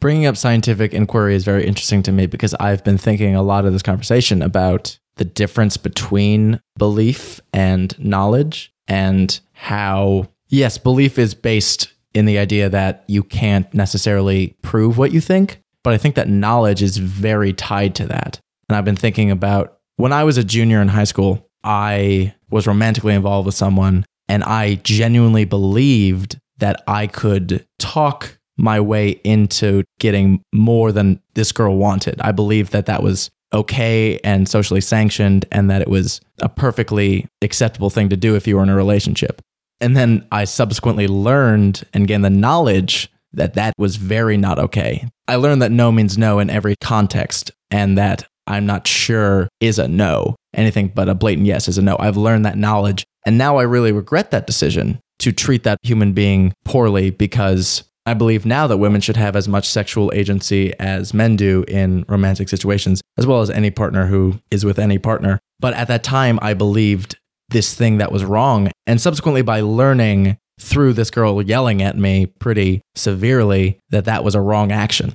Bringing 0.00 0.26
up 0.26 0.36
scientific 0.36 0.94
inquiry 0.94 1.34
is 1.34 1.44
very 1.44 1.66
interesting 1.66 2.02
to 2.04 2.12
me 2.12 2.26
because 2.26 2.54
I've 2.54 2.84
been 2.84 2.98
thinking 2.98 3.34
a 3.34 3.42
lot 3.42 3.64
of 3.64 3.72
this 3.72 3.82
conversation 3.82 4.42
about 4.42 4.98
the 5.16 5.24
difference 5.24 5.76
between 5.76 6.60
belief 6.78 7.40
and 7.52 7.98
knowledge 7.98 8.72
and 8.86 9.38
how, 9.52 10.28
yes, 10.48 10.78
belief 10.78 11.18
is 11.18 11.34
based 11.34 11.92
in 12.14 12.26
the 12.26 12.38
idea 12.38 12.68
that 12.68 13.04
you 13.08 13.22
can't 13.22 13.72
necessarily 13.74 14.56
prove 14.62 14.98
what 14.98 15.12
you 15.12 15.20
think, 15.20 15.60
but 15.82 15.92
I 15.92 15.98
think 15.98 16.14
that 16.14 16.28
knowledge 16.28 16.82
is 16.82 16.96
very 16.96 17.52
tied 17.52 17.94
to 17.96 18.06
that. 18.06 18.40
And 18.68 18.76
I've 18.76 18.84
been 18.84 18.96
thinking 18.96 19.30
about 19.30 19.78
when 19.96 20.12
I 20.12 20.24
was 20.24 20.38
a 20.38 20.44
junior 20.44 20.80
in 20.80 20.88
high 20.88 21.04
school, 21.04 21.48
I 21.64 22.34
was 22.50 22.66
romantically 22.66 23.14
involved 23.14 23.46
with 23.46 23.54
someone 23.54 24.04
and 24.28 24.44
I 24.44 24.76
genuinely 24.76 25.44
believed 25.44 26.38
that 26.58 26.82
I 26.86 27.06
could 27.06 27.66
talk 27.78 28.38
my 28.56 28.80
way 28.80 29.20
into 29.24 29.84
getting 30.00 30.42
more 30.52 30.90
than 30.90 31.20
this 31.34 31.52
girl 31.52 31.76
wanted. 31.76 32.20
I 32.20 32.32
believed 32.32 32.72
that 32.72 32.86
that 32.86 33.02
was 33.02 33.30
okay 33.52 34.18
and 34.18 34.48
socially 34.48 34.80
sanctioned 34.80 35.46
and 35.52 35.70
that 35.70 35.80
it 35.80 35.88
was 35.88 36.20
a 36.42 36.48
perfectly 36.48 37.26
acceptable 37.40 37.88
thing 37.88 38.08
to 38.10 38.16
do 38.16 38.34
if 38.34 38.46
you 38.46 38.56
were 38.56 38.62
in 38.62 38.68
a 38.68 38.76
relationship. 38.76 39.40
And 39.80 39.96
then 39.96 40.26
I 40.32 40.44
subsequently 40.44 41.06
learned 41.06 41.84
and 41.94 42.08
gained 42.08 42.24
the 42.24 42.30
knowledge 42.30 43.08
that 43.32 43.54
that 43.54 43.74
was 43.78 43.96
very 43.96 44.36
not 44.36 44.58
okay. 44.58 45.08
I 45.28 45.36
learned 45.36 45.62
that 45.62 45.70
no 45.70 45.92
means 45.92 46.18
no 46.18 46.40
in 46.40 46.50
every 46.50 46.74
context 46.80 47.52
and 47.70 47.96
that 47.96 48.26
I'm 48.46 48.66
not 48.66 48.86
sure 48.86 49.48
is 49.60 49.78
a 49.78 49.86
no. 49.86 50.34
Anything 50.58 50.88
but 50.88 51.08
a 51.08 51.14
blatant 51.14 51.46
yes 51.46 51.68
is 51.68 51.78
a 51.78 51.82
no. 51.82 51.96
I've 51.98 52.16
learned 52.16 52.44
that 52.44 52.58
knowledge. 52.58 53.04
And 53.24 53.38
now 53.38 53.58
I 53.58 53.62
really 53.62 53.92
regret 53.92 54.32
that 54.32 54.46
decision 54.46 54.98
to 55.20 55.32
treat 55.32 55.62
that 55.62 55.78
human 55.82 56.12
being 56.12 56.52
poorly 56.64 57.10
because 57.10 57.84
I 58.06 58.14
believe 58.14 58.46
now 58.46 58.66
that 58.66 58.78
women 58.78 59.00
should 59.00 59.16
have 59.16 59.36
as 59.36 59.48
much 59.48 59.68
sexual 59.68 60.10
agency 60.14 60.72
as 60.78 61.14
men 61.14 61.36
do 61.36 61.64
in 61.68 62.04
romantic 62.08 62.48
situations, 62.48 63.02
as 63.18 63.26
well 63.26 63.40
as 63.40 63.50
any 63.50 63.70
partner 63.70 64.06
who 64.06 64.40
is 64.50 64.64
with 64.64 64.78
any 64.78 64.98
partner. 64.98 65.38
But 65.60 65.74
at 65.74 65.88
that 65.88 66.02
time, 66.02 66.38
I 66.40 66.54
believed 66.54 67.18
this 67.50 67.74
thing 67.74 67.98
that 67.98 68.10
was 68.10 68.24
wrong. 68.24 68.70
And 68.86 69.00
subsequently, 69.00 69.42
by 69.42 69.60
learning 69.60 70.38
through 70.58 70.94
this 70.94 71.10
girl 71.10 71.40
yelling 71.40 71.82
at 71.82 71.96
me 71.96 72.26
pretty 72.26 72.82
severely 72.94 73.78
that 73.90 74.06
that 74.06 74.24
was 74.24 74.34
a 74.34 74.40
wrong 74.40 74.72
action. 74.72 75.14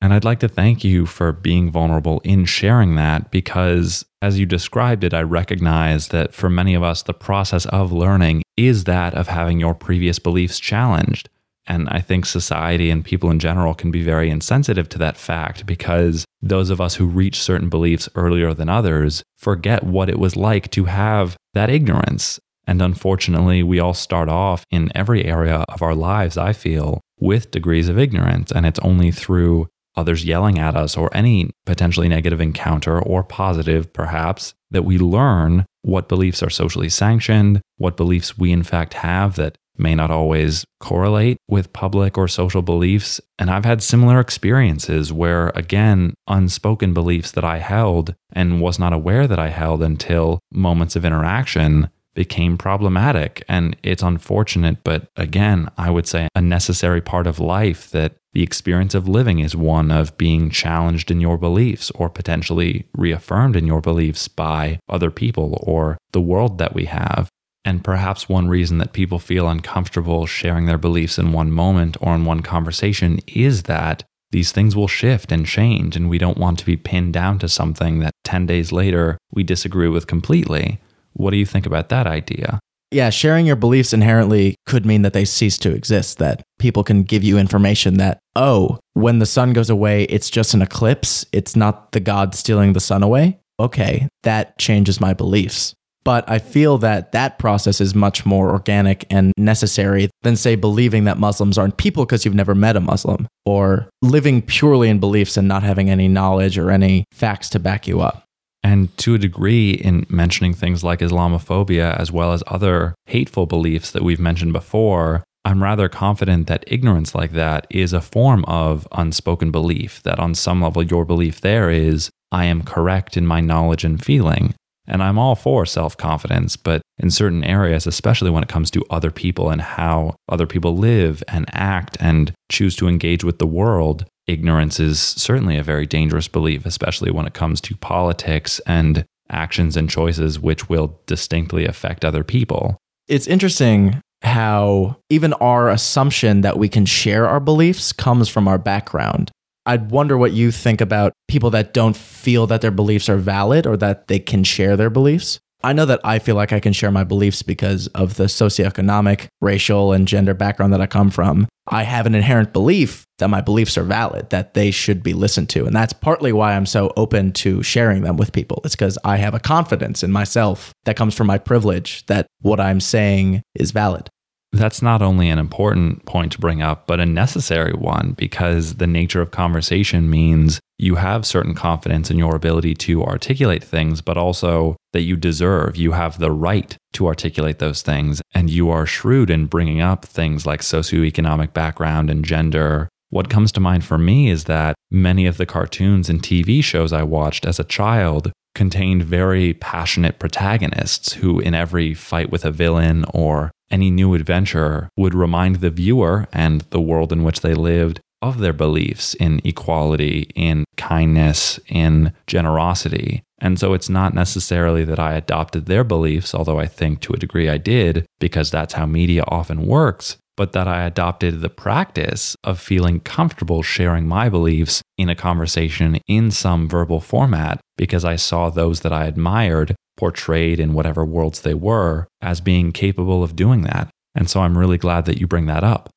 And 0.00 0.12
I'd 0.12 0.24
like 0.24 0.40
to 0.40 0.48
thank 0.48 0.82
you 0.82 1.06
for 1.06 1.32
being 1.32 1.70
vulnerable 1.70 2.20
in 2.24 2.44
sharing 2.44 2.96
that 2.96 3.30
because, 3.30 4.04
as 4.22 4.38
you 4.38 4.46
described 4.46 5.02
it, 5.02 5.12
I 5.12 5.22
recognize 5.22 6.08
that 6.08 6.32
for 6.32 6.48
many 6.48 6.74
of 6.74 6.82
us, 6.84 7.02
the 7.02 7.12
process 7.12 7.66
of 7.66 7.92
learning 7.92 8.42
is 8.56 8.84
that 8.84 9.14
of 9.14 9.26
having 9.26 9.58
your 9.58 9.74
previous 9.74 10.20
beliefs 10.20 10.60
challenged. 10.60 11.28
And 11.66 11.88
I 11.88 12.00
think 12.00 12.24
society 12.24 12.88
and 12.88 13.04
people 13.04 13.30
in 13.30 13.40
general 13.40 13.74
can 13.74 13.90
be 13.90 14.02
very 14.02 14.30
insensitive 14.30 14.88
to 14.90 14.98
that 14.98 15.16
fact 15.16 15.66
because 15.66 16.24
those 16.40 16.70
of 16.70 16.80
us 16.80 16.94
who 16.94 17.06
reach 17.06 17.42
certain 17.42 17.68
beliefs 17.68 18.08
earlier 18.14 18.54
than 18.54 18.68
others 18.68 19.24
forget 19.38 19.82
what 19.82 20.08
it 20.08 20.20
was 20.20 20.36
like 20.36 20.70
to 20.70 20.84
have 20.84 21.36
that 21.54 21.70
ignorance. 21.70 22.38
And 22.64 22.80
unfortunately, 22.80 23.64
we 23.64 23.80
all 23.80 23.94
start 23.94 24.28
off 24.28 24.64
in 24.70 24.92
every 24.94 25.24
area 25.24 25.64
of 25.68 25.82
our 25.82 25.96
lives, 25.96 26.38
I 26.38 26.52
feel, 26.52 27.00
with 27.18 27.50
degrees 27.50 27.88
of 27.88 27.98
ignorance. 27.98 28.52
And 28.52 28.66
it's 28.66 28.78
only 28.80 29.10
through 29.10 29.68
others 29.96 30.24
yelling 30.24 30.58
at 30.58 30.76
us, 30.76 30.96
or 30.96 31.14
any 31.16 31.50
potentially 31.66 32.08
negative 32.08 32.40
encounter, 32.40 33.00
or 33.00 33.22
positive 33.22 33.92
perhaps, 33.92 34.54
that 34.70 34.84
we 34.84 34.98
learn 34.98 35.64
what 35.82 36.08
beliefs 36.08 36.42
are 36.42 36.50
socially 36.50 36.88
sanctioned, 36.88 37.60
what 37.76 37.96
beliefs 37.96 38.38
we 38.38 38.52
in 38.52 38.62
fact 38.62 38.94
have 38.94 39.36
that 39.36 39.56
may 39.78 39.94
not 39.94 40.10
always 40.10 40.64
correlate 40.80 41.38
with 41.48 41.72
public 41.72 42.18
or 42.18 42.28
social 42.28 42.62
beliefs. 42.62 43.20
And 43.38 43.50
I've 43.50 43.64
had 43.64 43.82
similar 43.82 44.20
experiences 44.20 45.12
where, 45.12 45.48
again, 45.54 46.14
unspoken 46.28 46.92
beliefs 46.92 47.32
that 47.32 47.44
I 47.44 47.58
held 47.58 48.14
and 48.32 48.60
was 48.60 48.78
not 48.78 48.92
aware 48.92 49.26
that 49.26 49.38
I 49.38 49.48
held 49.48 49.82
until 49.82 50.40
moments 50.52 50.94
of 50.94 51.04
interaction 51.04 51.88
became 52.14 52.58
problematic. 52.58 53.42
And 53.48 53.74
it's 53.82 54.02
unfortunate, 54.02 54.84
but 54.84 55.08
again, 55.16 55.70
I 55.78 55.90
would 55.90 56.06
say 56.06 56.28
a 56.34 56.42
necessary 56.42 57.00
part 57.00 57.26
of 57.26 57.40
life 57.40 57.90
that 57.90 58.16
the 58.32 58.42
experience 58.42 58.94
of 58.94 59.08
living 59.08 59.40
is 59.40 59.54
one 59.54 59.90
of 59.90 60.16
being 60.16 60.48
challenged 60.48 61.10
in 61.10 61.20
your 61.20 61.36
beliefs 61.36 61.90
or 61.94 62.08
potentially 62.08 62.86
reaffirmed 62.94 63.56
in 63.56 63.66
your 63.66 63.80
beliefs 63.80 64.26
by 64.28 64.78
other 64.88 65.10
people 65.10 65.62
or 65.62 65.98
the 66.12 66.20
world 66.20 66.58
that 66.58 66.74
we 66.74 66.86
have. 66.86 67.28
And 67.64 67.84
perhaps 67.84 68.28
one 68.28 68.48
reason 68.48 68.78
that 68.78 68.92
people 68.92 69.18
feel 69.18 69.48
uncomfortable 69.48 70.26
sharing 70.26 70.66
their 70.66 70.78
beliefs 70.78 71.18
in 71.18 71.32
one 71.32 71.52
moment 71.52 71.96
or 72.00 72.14
in 72.14 72.24
one 72.24 72.40
conversation 72.40 73.20
is 73.28 73.64
that 73.64 74.02
these 74.32 74.50
things 74.50 74.74
will 74.74 74.88
shift 74.88 75.30
and 75.30 75.44
change, 75.44 75.94
and 75.94 76.08
we 76.08 76.16
don't 76.16 76.38
want 76.38 76.58
to 76.58 76.64
be 76.64 76.76
pinned 76.76 77.12
down 77.12 77.38
to 77.40 77.48
something 77.50 77.98
that 77.98 78.12
10 78.24 78.46
days 78.46 78.72
later 78.72 79.18
we 79.30 79.42
disagree 79.42 79.88
with 79.88 80.06
completely. 80.06 80.80
What 81.12 81.32
do 81.32 81.36
you 81.36 81.44
think 81.44 81.66
about 81.66 81.90
that 81.90 82.06
idea? 82.06 82.58
Yeah, 82.92 83.08
sharing 83.08 83.46
your 83.46 83.56
beliefs 83.56 83.94
inherently 83.94 84.54
could 84.66 84.84
mean 84.84 85.00
that 85.02 85.14
they 85.14 85.24
cease 85.24 85.56
to 85.58 85.74
exist, 85.74 86.18
that 86.18 86.42
people 86.58 86.84
can 86.84 87.04
give 87.04 87.24
you 87.24 87.38
information 87.38 87.96
that, 87.96 88.18
oh, 88.36 88.78
when 88.92 89.18
the 89.18 89.26
sun 89.26 89.54
goes 89.54 89.70
away, 89.70 90.04
it's 90.04 90.28
just 90.28 90.52
an 90.52 90.60
eclipse. 90.60 91.24
It's 91.32 91.56
not 91.56 91.92
the 91.92 92.00
god 92.00 92.34
stealing 92.34 92.74
the 92.74 92.80
sun 92.80 93.02
away. 93.02 93.40
Okay, 93.58 94.08
that 94.24 94.58
changes 94.58 95.00
my 95.00 95.14
beliefs. 95.14 95.74
But 96.04 96.28
I 96.28 96.38
feel 96.38 96.78
that 96.78 97.12
that 97.12 97.38
process 97.38 97.80
is 97.80 97.94
much 97.94 98.26
more 98.26 98.50
organic 98.50 99.06
and 99.08 99.32
necessary 99.38 100.10
than, 100.22 100.36
say, 100.36 100.56
believing 100.56 101.04
that 101.04 101.16
Muslims 101.16 101.56
aren't 101.56 101.76
people 101.76 102.04
because 102.04 102.24
you've 102.24 102.34
never 102.34 102.54
met 102.54 102.76
a 102.76 102.80
Muslim, 102.80 103.26
or 103.46 103.88
living 104.02 104.42
purely 104.42 104.88
in 104.88 104.98
beliefs 104.98 105.36
and 105.36 105.48
not 105.48 105.62
having 105.62 105.88
any 105.88 106.08
knowledge 106.08 106.58
or 106.58 106.70
any 106.70 107.04
facts 107.12 107.48
to 107.50 107.58
back 107.58 107.86
you 107.86 108.00
up. 108.00 108.24
And 108.64 108.96
to 108.98 109.14
a 109.14 109.18
degree, 109.18 109.72
in 109.72 110.06
mentioning 110.08 110.54
things 110.54 110.84
like 110.84 111.00
Islamophobia, 111.00 111.96
as 111.98 112.12
well 112.12 112.32
as 112.32 112.44
other 112.46 112.94
hateful 113.06 113.46
beliefs 113.46 113.90
that 113.90 114.04
we've 114.04 114.20
mentioned 114.20 114.52
before, 114.52 115.24
I'm 115.44 115.62
rather 115.62 115.88
confident 115.88 116.46
that 116.46 116.64
ignorance 116.68 117.14
like 117.14 117.32
that 117.32 117.66
is 117.68 117.92
a 117.92 118.00
form 118.00 118.44
of 118.46 118.86
unspoken 118.92 119.50
belief, 119.50 120.02
that 120.04 120.20
on 120.20 120.34
some 120.34 120.62
level, 120.62 120.82
your 120.82 121.04
belief 121.04 121.40
there 121.40 121.70
is, 121.70 122.10
I 122.30 122.44
am 122.44 122.62
correct 122.62 123.16
in 123.16 123.26
my 123.26 123.40
knowledge 123.40 123.84
and 123.84 124.02
feeling. 124.02 124.54
And 124.86 125.02
I'm 125.02 125.18
all 125.18 125.34
for 125.34 125.64
self 125.66 125.96
confidence, 125.96 126.56
but 126.56 126.82
in 126.98 127.10
certain 127.10 127.44
areas, 127.44 127.86
especially 127.86 128.30
when 128.30 128.42
it 128.42 128.48
comes 128.48 128.70
to 128.72 128.84
other 128.90 129.10
people 129.10 129.50
and 129.50 129.60
how 129.60 130.14
other 130.28 130.46
people 130.46 130.76
live 130.76 131.22
and 131.28 131.46
act 131.52 131.96
and 132.00 132.32
choose 132.50 132.74
to 132.76 132.88
engage 132.88 133.24
with 133.24 133.38
the 133.38 133.46
world, 133.46 134.04
ignorance 134.26 134.78
is 134.80 135.00
certainly 135.00 135.56
a 135.56 135.62
very 135.62 135.86
dangerous 135.86 136.28
belief, 136.28 136.64
especially 136.66 137.10
when 137.10 137.26
it 137.26 137.34
comes 137.34 137.60
to 137.62 137.76
politics 137.76 138.60
and 138.66 139.04
actions 139.30 139.76
and 139.76 139.88
choices 139.88 140.38
which 140.38 140.68
will 140.68 141.00
distinctly 141.06 141.64
affect 141.64 142.04
other 142.04 142.22
people. 142.22 142.76
It's 143.08 143.26
interesting 143.26 144.00
how 144.22 144.96
even 145.10 145.32
our 145.34 145.68
assumption 145.68 146.42
that 146.42 146.58
we 146.58 146.68
can 146.68 146.86
share 146.86 147.26
our 147.26 147.40
beliefs 147.40 147.92
comes 147.92 148.28
from 148.28 148.46
our 148.46 148.58
background. 148.58 149.30
I'd 149.66 149.90
wonder 149.90 150.18
what 150.18 150.32
you 150.32 150.50
think 150.50 150.80
about 150.80 151.12
people 151.28 151.50
that 151.50 151.72
don't 151.72 151.96
feel 151.96 152.46
that 152.48 152.60
their 152.60 152.70
beliefs 152.70 153.08
are 153.08 153.16
valid 153.16 153.66
or 153.66 153.76
that 153.76 154.08
they 154.08 154.18
can 154.18 154.44
share 154.44 154.76
their 154.76 154.90
beliefs. 154.90 155.38
I 155.64 155.72
know 155.72 155.86
that 155.86 156.00
I 156.02 156.18
feel 156.18 156.34
like 156.34 156.52
I 156.52 156.58
can 156.58 156.72
share 156.72 156.90
my 156.90 157.04
beliefs 157.04 157.42
because 157.42 157.86
of 157.88 158.16
the 158.16 158.24
socioeconomic, 158.24 159.28
racial, 159.40 159.92
and 159.92 160.08
gender 160.08 160.34
background 160.34 160.72
that 160.72 160.80
I 160.80 160.86
come 160.86 161.10
from. 161.10 161.46
I 161.68 161.84
have 161.84 162.06
an 162.06 162.14
inherent 162.14 162.52
belief 162.52 163.06
that 163.18 163.28
my 163.28 163.40
beliefs 163.40 163.78
are 163.78 163.84
valid, 163.84 164.30
that 164.30 164.54
they 164.54 164.70
should 164.70 165.02
be 165.02 165.12
listened 165.12 165.48
to. 165.50 165.64
And 165.64 165.74
that's 165.74 165.92
partly 165.92 166.32
why 166.32 166.54
I'm 166.54 166.66
so 166.66 166.92
open 166.96 167.32
to 167.34 167.62
sharing 167.62 168.02
them 168.02 168.16
with 168.16 168.32
people. 168.32 168.60
It's 168.64 168.74
because 168.74 168.98
I 169.04 169.16
have 169.16 169.34
a 169.34 169.40
confidence 169.40 170.02
in 170.02 170.10
myself 170.10 170.72
that 170.84 170.96
comes 170.96 171.14
from 171.14 171.28
my 171.28 171.38
privilege 171.38 172.04
that 172.06 172.26
what 172.40 172.58
I'm 172.58 172.80
saying 172.80 173.42
is 173.54 173.70
valid. 173.70 174.08
That's 174.52 174.82
not 174.82 175.00
only 175.00 175.30
an 175.30 175.38
important 175.38 176.04
point 176.04 176.32
to 176.32 176.38
bring 176.38 176.60
up, 176.60 176.86
but 176.86 177.00
a 177.00 177.06
necessary 177.06 177.72
one 177.72 178.12
because 178.12 178.74
the 178.74 178.86
nature 178.86 179.22
of 179.22 179.30
conversation 179.30 180.10
means 180.10 180.60
you 180.78 180.96
have 180.96 181.24
certain 181.24 181.54
confidence 181.54 182.10
in 182.10 182.18
your 182.18 182.36
ability 182.36 182.74
to 182.74 183.02
articulate 183.02 183.64
things, 183.64 184.02
but 184.02 184.18
also 184.18 184.76
that 184.92 185.02
you 185.02 185.16
deserve, 185.16 185.76
you 185.76 185.92
have 185.92 186.18
the 186.18 186.30
right 186.30 186.76
to 186.92 187.06
articulate 187.06 187.60
those 187.60 187.80
things. 187.80 188.20
And 188.34 188.50
you 188.50 188.68
are 188.68 188.84
shrewd 188.84 189.30
in 189.30 189.46
bringing 189.46 189.80
up 189.80 190.04
things 190.04 190.44
like 190.44 190.60
socioeconomic 190.60 191.54
background 191.54 192.10
and 192.10 192.22
gender. 192.22 192.88
What 193.08 193.30
comes 193.30 193.52
to 193.52 193.60
mind 193.60 193.84
for 193.84 193.96
me 193.96 194.28
is 194.28 194.44
that 194.44 194.74
many 194.90 195.24
of 195.26 195.38
the 195.38 195.46
cartoons 195.46 196.10
and 196.10 196.22
TV 196.22 196.62
shows 196.62 196.92
I 196.92 197.04
watched 197.04 197.46
as 197.46 197.58
a 197.58 197.64
child 197.64 198.32
contained 198.54 199.02
very 199.02 199.54
passionate 199.54 200.18
protagonists 200.18 201.14
who, 201.14 201.40
in 201.40 201.54
every 201.54 201.94
fight 201.94 202.30
with 202.30 202.44
a 202.44 202.50
villain 202.50 203.04
or 203.12 203.50
any 203.70 203.90
new 203.90 204.14
adventure 204.14 204.88
would 204.96 205.14
remind 205.14 205.56
the 205.56 205.70
viewer 205.70 206.26
and 206.32 206.60
the 206.70 206.80
world 206.80 207.12
in 207.12 207.24
which 207.24 207.40
they 207.40 207.54
lived 207.54 208.00
of 208.20 208.38
their 208.38 208.52
beliefs 208.52 209.14
in 209.14 209.40
equality, 209.44 210.30
in 210.34 210.64
kindness, 210.76 211.58
in 211.68 212.12
generosity. 212.26 213.22
And 213.40 213.58
so 213.58 213.74
it's 213.74 213.88
not 213.88 214.14
necessarily 214.14 214.84
that 214.84 215.00
I 215.00 215.14
adopted 215.14 215.66
their 215.66 215.82
beliefs, 215.82 216.32
although 216.32 216.60
I 216.60 216.66
think 216.66 217.00
to 217.00 217.12
a 217.12 217.18
degree 217.18 217.48
I 217.48 217.58
did, 217.58 218.06
because 218.20 218.52
that's 218.52 218.74
how 218.74 218.86
media 218.86 219.24
often 219.26 219.66
works, 219.66 220.16
but 220.36 220.52
that 220.52 220.66
I 220.66 220.84
adopted 220.84 221.40
the 221.40 221.50
practice 221.50 222.36
of 222.42 222.60
feeling 222.60 223.00
comfortable 223.00 223.62
sharing 223.62 224.06
my 224.06 224.28
beliefs 224.28 224.82
in 224.96 225.08
a 225.08 225.14
conversation 225.14 225.98
in 226.06 226.30
some 226.30 226.68
verbal 226.68 227.00
format 227.00 227.60
because 227.76 228.04
I 228.04 228.16
saw 228.16 228.50
those 228.50 228.80
that 228.80 228.92
I 228.92 229.06
admired 229.06 229.74
portrayed 229.96 230.58
in 230.58 230.74
whatever 230.74 231.04
worlds 231.04 231.42
they 231.42 231.54
were 231.54 232.08
as 232.20 232.40
being 232.40 232.72
capable 232.72 233.22
of 233.22 233.36
doing 233.36 233.62
that. 233.62 233.90
And 234.14 234.28
so 234.28 234.40
I'm 234.40 234.58
really 234.58 234.78
glad 234.78 235.04
that 235.06 235.20
you 235.20 235.26
bring 235.26 235.46
that 235.46 235.64
up. 235.64 235.90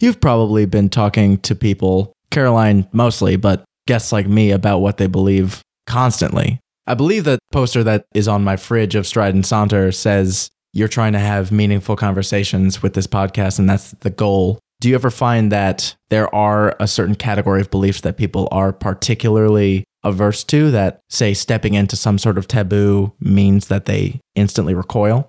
You've 0.00 0.20
probably 0.20 0.66
been 0.66 0.88
talking 0.88 1.38
to 1.38 1.54
people, 1.54 2.12
Caroline 2.30 2.88
mostly, 2.92 3.36
but 3.36 3.64
guests 3.86 4.12
like 4.12 4.26
me 4.26 4.50
about 4.50 4.78
what 4.78 4.96
they 4.96 5.06
believe 5.06 5.62
constantly. 5.86 6.58
I 6.86 6.94
believe 6.94 7.24
that 7.24 7.38
poster 7.52 7.84
that 7.84 8.04
is 8.14 8.26
on 8.26 8.42
my 8.42 8.56
fridge 8.56 8.94
of 8.94 9.06
Stride 9.06 9.34
and 9.34 9.46
Saunter 9.46 9.92
says 9.92 10.50
you're 10.72 10.88
trying 10.88 11.12
to 11.12 11.18
have 11.18 11.52
meaningful 11.52 11.96
conversations 11.96 12.82
with 12.82 12.94
this 12.94 13.06
podcast, 13.06 13.58
and 13.58 13.68
that's 13.68 13.92
the 14.00 14.10
goal. 14.10 14.58
Do 14.80 14.88
you 14.88 14.94
ever 14.94 15.10
find 15.10 15.52
that 15.52 15.94
there 16.10 16.32
are 16.34 16.76
a 16.80 16.88
certain 16.88 17.14
category 17.14 17.60
of 17.60 17.70
beliefs 17.70 18.00
that 18.00 18.16
people 18.16 18.48
are 18.50 18.72
particularly 18.72 19.84
averse 20.02 20.42
to 20.44 20.70
that, 20.72 21.00
say, 21.08 21.34
stepping 21.34 21.74
into 21.74 21.94
some 21.94 22.18
sort 22.18 22.38
of 22.38 22.48
taboo 22.48 23.12
means 23.20 23.68
that 23.68 23.84
they 23.84 24.20
instantly 24.34 24.74
recoil? 24.74 25.28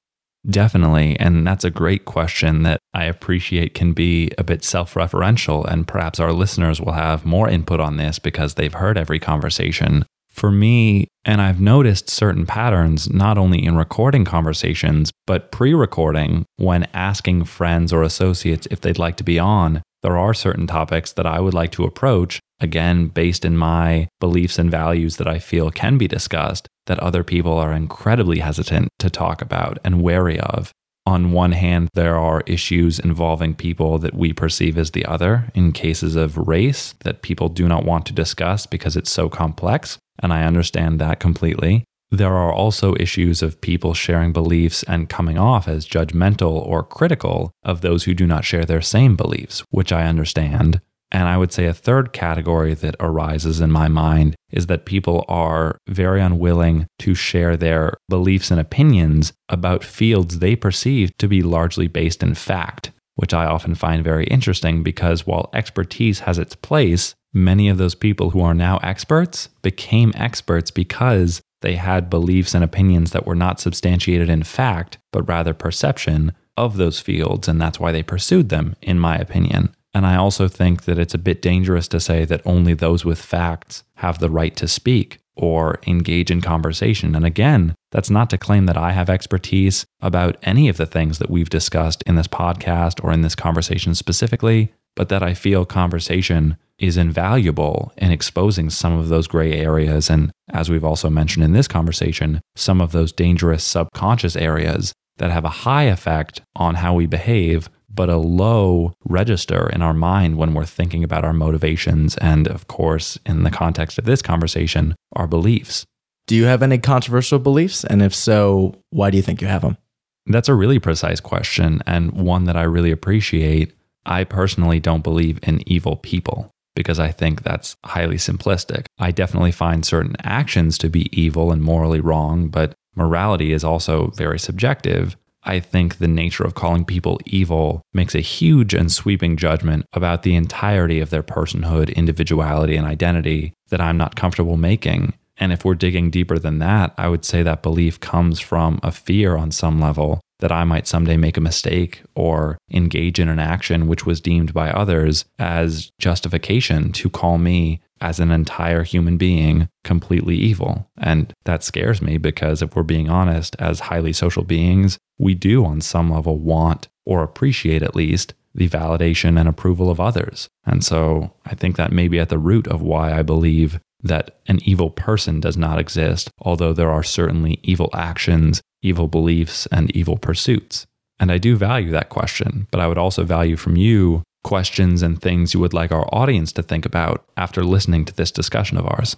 Definitely. 0.50 1.18
And 1.20 1.48
that's 1.48 1.64
a 1.64 1.70
great 1.70 2.06
question 2.06 2.64
that 2.64 2.80
I 2.94 3.06
appreciate 3.06 3.74
can 3.74 3.94
be 3.94 4.32
a 4.38 4.44
bit 4.44 4.64
self 4.64 4.96
referential. 4.96 5.66
And 5.66 5.88
perhaps 5.88 6.20
our 6.20 6.34
listeners 6.34 6.82
will 6.82 6.92
have 6.94 7.26
more 7.26 7.48
input 7.48 7.80
on 7.80 7.98
this 7.98 8.20
because 8.20 8.56
they've 8.56 8.74
heard 8.74 8.98
every 8.98 9.20
conversation. 9.20 10.06
For 10.34 10.52
me, 10.52 11.08
and 11.24 11.42
I've 11.42 11.62
noticed 11.62 12.10
certain 12.10 12.46
patterns 12.46 13.10
not 13.10 13.38
only 13.38 13.64
in 13.64 13.78
recording 13.78 14.26
conversations, 14.26 15.12
but 15.26 15.52
pre 15.52 15.74
recording 15.74 16.46
when 16.58 16.88
asking 16.94 17.46
friends 17.46 17.94
or 17.94 18.04
associates 18.04 18.68
if 18.70 18.82
they'd 18.82 19.00
like 19.00 19.16
to 19.18 19.24
be 19.24 19.40
on. 19.40 19.82
There 20.02 20.18
are 20.18 20.34
certain 20.34 20.68
topics 20.68 21.14
that 21.14 21.26
I 21.26 21.40
would 21.40 21.54
like 21.54 21.72
to 21.74 21.86
approach 21.86 22.42
again, 22.64 23.08
based 23.08 23.46
in 23.46 23.58
my 23.58 24.08
beliefs 24.20 24.58
and 24.58 24.72
values 24.72 25.18
that 25.18 25.28
I 25.28 25.38
feel 25.38 25.70
can 25.70 25.98
be 25.98 26.08
discussed, 26.08 26.68
that 26.88 27.00
other 27.00 27.24
people 27.24 27.58
are 27.58 27.74
incredibly 27.74 28.40
hesitant 28.40 28.88
to 29.00 29.10
talk 29.10 29.42
about 29.42 29.78
and 29.84 30.02
wary 30.02 30.40
of. 30.40 30.72
On 31.06 31.34
one 31.34 31.52
hand, 31.52 31.90
there 31.94 32.18
are 32.18 32.44
issues 32.48 32.98
involving 32.98 33.54
people 33.56 34.00
that 34.00 34.14
we 34.14 34.32
perceive 34.32 34.78
as 34.78 34.92
the 34.92 35.06
other 35.06 35.52
in 35.54 35.74
cases 35.74 36.16
of 36.16 36.38
race 36.38 36.96
that 37.04 37.22
people 37.22 37.50
do 37.50 37.68
not 37.68 37.84
want 37.84 38.06
to 38.06 38.14
discuss 38.14 38.66
because 38.66 38.96
it's 38.96 39.12
so 39.12 39.28
complex, 39.28 39.98
and 40.20 40.34
I 40.34 40.44
understand 40.44 41.00
that 41.00 41.20
completely. 41.20 41.86
There 42.12 42.36
are 42.36 42.54
also 42.54 42.96
issues 43.00 43.42
of 43.42 43.60
people 43.60 43.96
sharing 43.96 44.34
beliefs 44.34 44.84
and 44.84 45.10
coming 45.10 45.40
off 45.40 45.68
as 45.68 45.88
judgmental 45.88 46.52
or 46.52 46.84
critical 46.84 47.52
of 47.64 47.82
those 47.82 48.04
who 48.04 48.14
do 48.14 48.28
not 48.28 48.46
share 48.46 48.66
their 48.66 48.82
same 48.82 49.16
beliefs, 49.16 49.64
which 49.72 49.92
I 49.92 50.06
understand. 50.06 50.80
And 51.14 51.28
I 51.28 51.38
would 51.38 51.52
say 51.52 51.66
a 51.66 51.74
third 51.74 52.12
category 52.12 52.74
that 52.74 52.96
arises 53.00 53.62
in 53.62 53.72
my 53.72 53.88
mind 53.88 54.36
is 54.52 54.66
that 54.68 54.86
people 54.86 55.26
are 55.28 55.78
very 55.88 56.22
unwilling 56.22 56.88
to 57.00 57.16
share 57.16 57.56
their 57.56 57.94
beliefs 58.10 58.50
and 58.50 58.60
opinions 58.60 59.32
about 59.50 59.84
fields 59.84 60.40
they 60.40 60.56
perceive 60.56 61.16
to 61.18 61.28
be 61.28 61.44
largely 61.44 61.88
based 61.88 62.24
in 62.24 62.34
fact, 62.34 62.92
which 63.16 63.34
I 63.34 63.46
often 63.46 63.76
find 63.76 64.04
very 64.04 64.26
interesting 64.26 64.82
because 64.82 65.26
while 65.26 65.52
expertise 65.54 66.22
has 66.22 66.40
its 66.40 66.56
place, 66.56 67.14
many 67.34 67.68
of 67.68 67.78
those 67.78 67.96
people 67.96 68.30
who 68.30 68.42
are 68.42 68.54
now 68.54 68.78
experts 68.84 69.50
became 69.62 70.14
experts 70.16 70.72
because 70.72 71.42
they 71.62 71.76
had 71.76 72.10
beliefs 72.10 72.54
and 72.54 72.64
opinions 72.64 73.12
that 73.12 73.26
were 73.26 73.36
not 73.36 73.60
substantiated 73.60 74.30
in 74.30 74.44
fact, 74.44 74.98
but 75.12 75.28
rather 75.28 75.54
perception 75.54 76.34
of 76.58 76.78
those 76.78 77.00
fields. 77.00 77.48
And 77.48 77.60
that's 77.60 77.80
why 77.80 77.92
they 77.92 78.04
pursued 78.04 78.50
them, 78.50 78.76
in 78.82 79.00
my 79.00 79.18
opinion. 79.18 79.74
And 79.94 80.06
I 80.06 80.16
also 80.16 80.48
think 80.48 80.84
that 80.84 81.00
it's 81.00 81.14
a 81.14 81.20
bit 81.20 81.42
dangerous 81.42 81.88
to 81.90 82.00
say 82.00 82.26
that 82.26 82.42
only 82.46 82.74
those 82.74 83.06
with 83.06 83.22
facts 83.22 83.84
have 83.96 84.20
the 84.20 84.30
right 84.30 84.56
to 84.58 84.68
speak 84.68 85.20
or 85.36 85.80
engage 85.88 86.30
in 86.30 86.42
conversation. 86.42 87.16
And 87.16 87.26
again, 87.26 87.76
that's 87.92 88.10
not 88.10 88.30
to 88.32 88.38
claim 88.38 88.66
that 88.66 88.78
I 88.78 88.92
have 88.92 89.10
expertise 89.10 89.86
about 90.02 90.38
any 90.44 90.68
of 90.70 90.78
the 90.78 90.86
things 90.86 91.20
that 91.20 91.30
we've 91.30 91.50
discussed 91.50 92.04
in 92.04 92.16
this 92.16 92.28
podcast 92.28 93.04
or 93.04 93.12
in 93.12 93.22
this 93.22 93.36
conversation 93.36 93.96
specifically, 93.96 94.74
but 94.96 95.10
that 95.10 95.24
I 95.24 95.34
feel 95.34 95.66
conversation 95.66 96.58
is 96.80 96.98
invaluable 96.98 97.94
in 97.98 98.12
exposing 98.12 98.70
some 98.70 98.98
of 98.98 99.10
those 99.10 99.28
gray 99.28 99.54
areas. 99.54 100.10
And 100.10 100.32
as 100.52 100.70
we've 100.70 100.84
also 100.84 101.10
mentioned 101.10 101.44
in 101.44 101.54
this 101.54 101.68
conversation, 101.68 102.42
some 102.56 102.82
of 102.82 102.92
those 102.92 103.12
dangerous 103.12 103.64
subconscious 103.64 104.36
areas 104.36 104.94
that 105.18 105.32
have 105.32 105.46
a 105.46 105.50
high 105.50 105.84
effect 105.84 106.42
on 106.56 106.76
how 106.76 106.94
we 106.94 107.06
behave 107.06 107.70
but 107.96 108.10
a 108.10 108.18
low 108.18 108.92
register 109.06 109.70
in 109.70 109.84
our 109.84 109.94
mind 109.94 110.38
when 110.38 110.56
we're 110.56 110.66
thinking 110.66 111.04
about 111.04 111.24
our 111.24 111.34
motivations 111.34 112.18
and, 112.18 112.48
of 112.48 112.68
course, 112.68 113.20
in 113.26 113.44
the 113.44 113.52
context 113.52 114.00
of 114.00 114.06
this 114.06 114.22
conversation, 114.22 114.96
our 115.16 115.28
beliefs. 115.28 115.86
Do 116.26 116.36
you 116.36 116.46
have 116.46 116.64
any 116.64 116.80
controversial 116.80 117.38
beliefs? 117.38 117.84
And 117.84 118.02
if 118.02 118.16
so, 118.16 118.74
why 118.90 119.12
do 119.12 119.18
you 119.18 119.24
think 119.24 119.42
you 119.42 119.48
have 119.48 119.62
them? 119.62 119.78
That's 120.26 120.50
a 120.50 120.56
really 120.56 120.80
precise 120.80 121.20
question 121.20 121.82
and 121.86 122.14
one 122.14 122.46
that 122.46 122.56
I 122.56 122.64
really 122.64 122.92
appreciate. 122.92 123.74
I 124.06 124.24
personally 124.24 124.80
don't 124.80 125.04
believe 125.04 125.40
in 125.44 125.62
evil 125.70 125.98
people 125.98 126.50
because 126.76 127.00
I 127.00 127.12
think 127.12 127.44
that's 127.44 127.76
highly 127.86 128.18
simplistic. 128.18 128.86
I 129.00 129.12
definitely 129.12 129.52
find 129.52 129.86
certain 129.86 130.16
actions 130.24 130.78
to 130.80 130.90
be 130.90 131.10
evil 131.20 131.52
and 131.52 131.62
morally 131.62 132.00
wrong, 132.00 132.48
but 132.48 132.74
morality 132.96 133.54
is 133.54 133.64
also 133.64 134.08
very 134.16 134.40
subjective. 134.40 135.16
I 135.46 135.60
think 135.60 135.98
the 135.98 136.08
nature 136.08 136.44
of 136.44 136.56
calling 136.56 136.86
people 136.86 137.20
evil 137.26 137.82
makes 137.94 138.16
a 138.16 138.22
huge 138.22 138.74
and 138.74 138.92
sweeping 138.92 139.36
judgment 139.36 139.86
about 139.94 140.24
the 140.24 140.36
entirety 140.36 141.00
of 141.00 141.10
their 141.10 141.24
personhood, 141.24 141.94
individuality, 141.96 142.78
and 142.78 142.88
identity 142.88 143.54
that 143.70 143.82
I'm 143.82 143.98
not 143.98 144.16
comfortable 144.16 144.58
making. 144.58 145.14
And 145.38 145.52
if 145.52 145.66
we're 145.66 145.76
digging 145.76 146.12
deeper 146.12 146.40
than 146.40 146.60
that, 146.60 146.94
I 146.98 147.10
would 147.10 147.26
say 147.26 147.44
that 147.44 147.64
belief 147.64 148.00
comes 148.00 148.40
from 148.40 148.80
a 148.84 148.92
fear 148.92 149.36
on 149.36 149.52
some 149.52 149.82
level 149.82 150.22
that 150.44 150.52
I 150.52 150.66
might 150.66 150.88
someday 150.88 151.16
make 151.16 151.38
a 151.38 151.42
mistake 151.42 152.04
or 152.16 152.58
engage 152.70 153.18
in 153.18 153.30
an 153.30 153.40
action 153.40 153.88
which 153.88 154.06
was 154.06 154.20
deemed 154.20 154.54
by 154.54 154.72
others 154.72 155.24
as 155.40 155.90
justification 156.00 156.92
to 156.92 157.10
call 157.10 157.38
me 157.38 157.80
as 158.02 158.20
an 158.20 158.30
entire 158.30 158.84
human 158.84 159.16
being 159.16 159.70
completely 159.86 160.36
evil. 160.36 160.86
And 160.98 161.32
that 161.46 161.64
scares 161.64 162.02
me 162.02 162.18
because 162.18 162.62
if 162.62 162.76
we're 162.76 162.84
being 162.84 163.10
honest, 163.10 163.56
as 163.58 163.80
highly 163.80 164.12
social 164.12 164.44
beings, 164.44 164.98
we 165.18 165.34
do 165.34 165.64
on 165.64 165.80
some 165.80 166.12
level 166.12 166.38
want 166.38 166.90
or 167.06 167.24
appreciate 167.24 167.82
at 167.82 167.96
least 167.96 168.34
the 168.54 168.68
validation 168.68 169.40
and 169.40 169.48
approval 169.48 169.90
of 169.90 170.02
others. 170.02 170.50
And 170.66 170.84
so 170.84 171.32
I 171.46 171.56
think 171.56 171.78
that 171.78 171.94
may 171.94 172.10
be 172.10 172.20
at 172.20 172.28
the 172.28 172.38
root 172.38 172.68
of 172.68 172.82
why 172.82 173.18
I 173.18 173.22
believe 173.22 173.80
that 174.02 174.42
an 174.48 174.60
evil 174.66 174.90
person 174.90 175.40
does 175.40 175.56
not 175.56 175.80
exist, 175.80 176.30
although 176.40 176.74
there 176.74 176.92
are 176.92 177.02
certainly 177.02 177.62
evil 177.64 177.90
actions, 177.94 178.62
evil 178.84 179.08
beliefs, 179.08 179.68
and 179.72 179.90
evil 179.96 180.18
pursuits. 180.18 180.86
And 181.20 181.32
I 181.32 181.38
do 181.38 181.56
value 181.56 181.92
that 181.92 182.10
question, 182.10 182.68
but 182.70 182.80
I 182.80 182.88
would 182.88 182.98
also 182.98 183.24
value 183.24 183.56
from 183.56 183.76
you 183.78 184.24
questions 184.44 185.02
and 185.02 185.22
things 185.22 185.54
you 185.54 185.60
would 185.60 185.74
like 185.74 185.92
our 185.92 186.08
audience 186.14 186.52
to 186.52 186.64
think 186.64 186.86
about 186.86 187.26
after 187.38 187.64
listening 187.64 188.06
to 188.06 188.14
this 188.14 188.32
discussion 188.32 188.78
of 188.78 188.86
ours. 188.86 189.16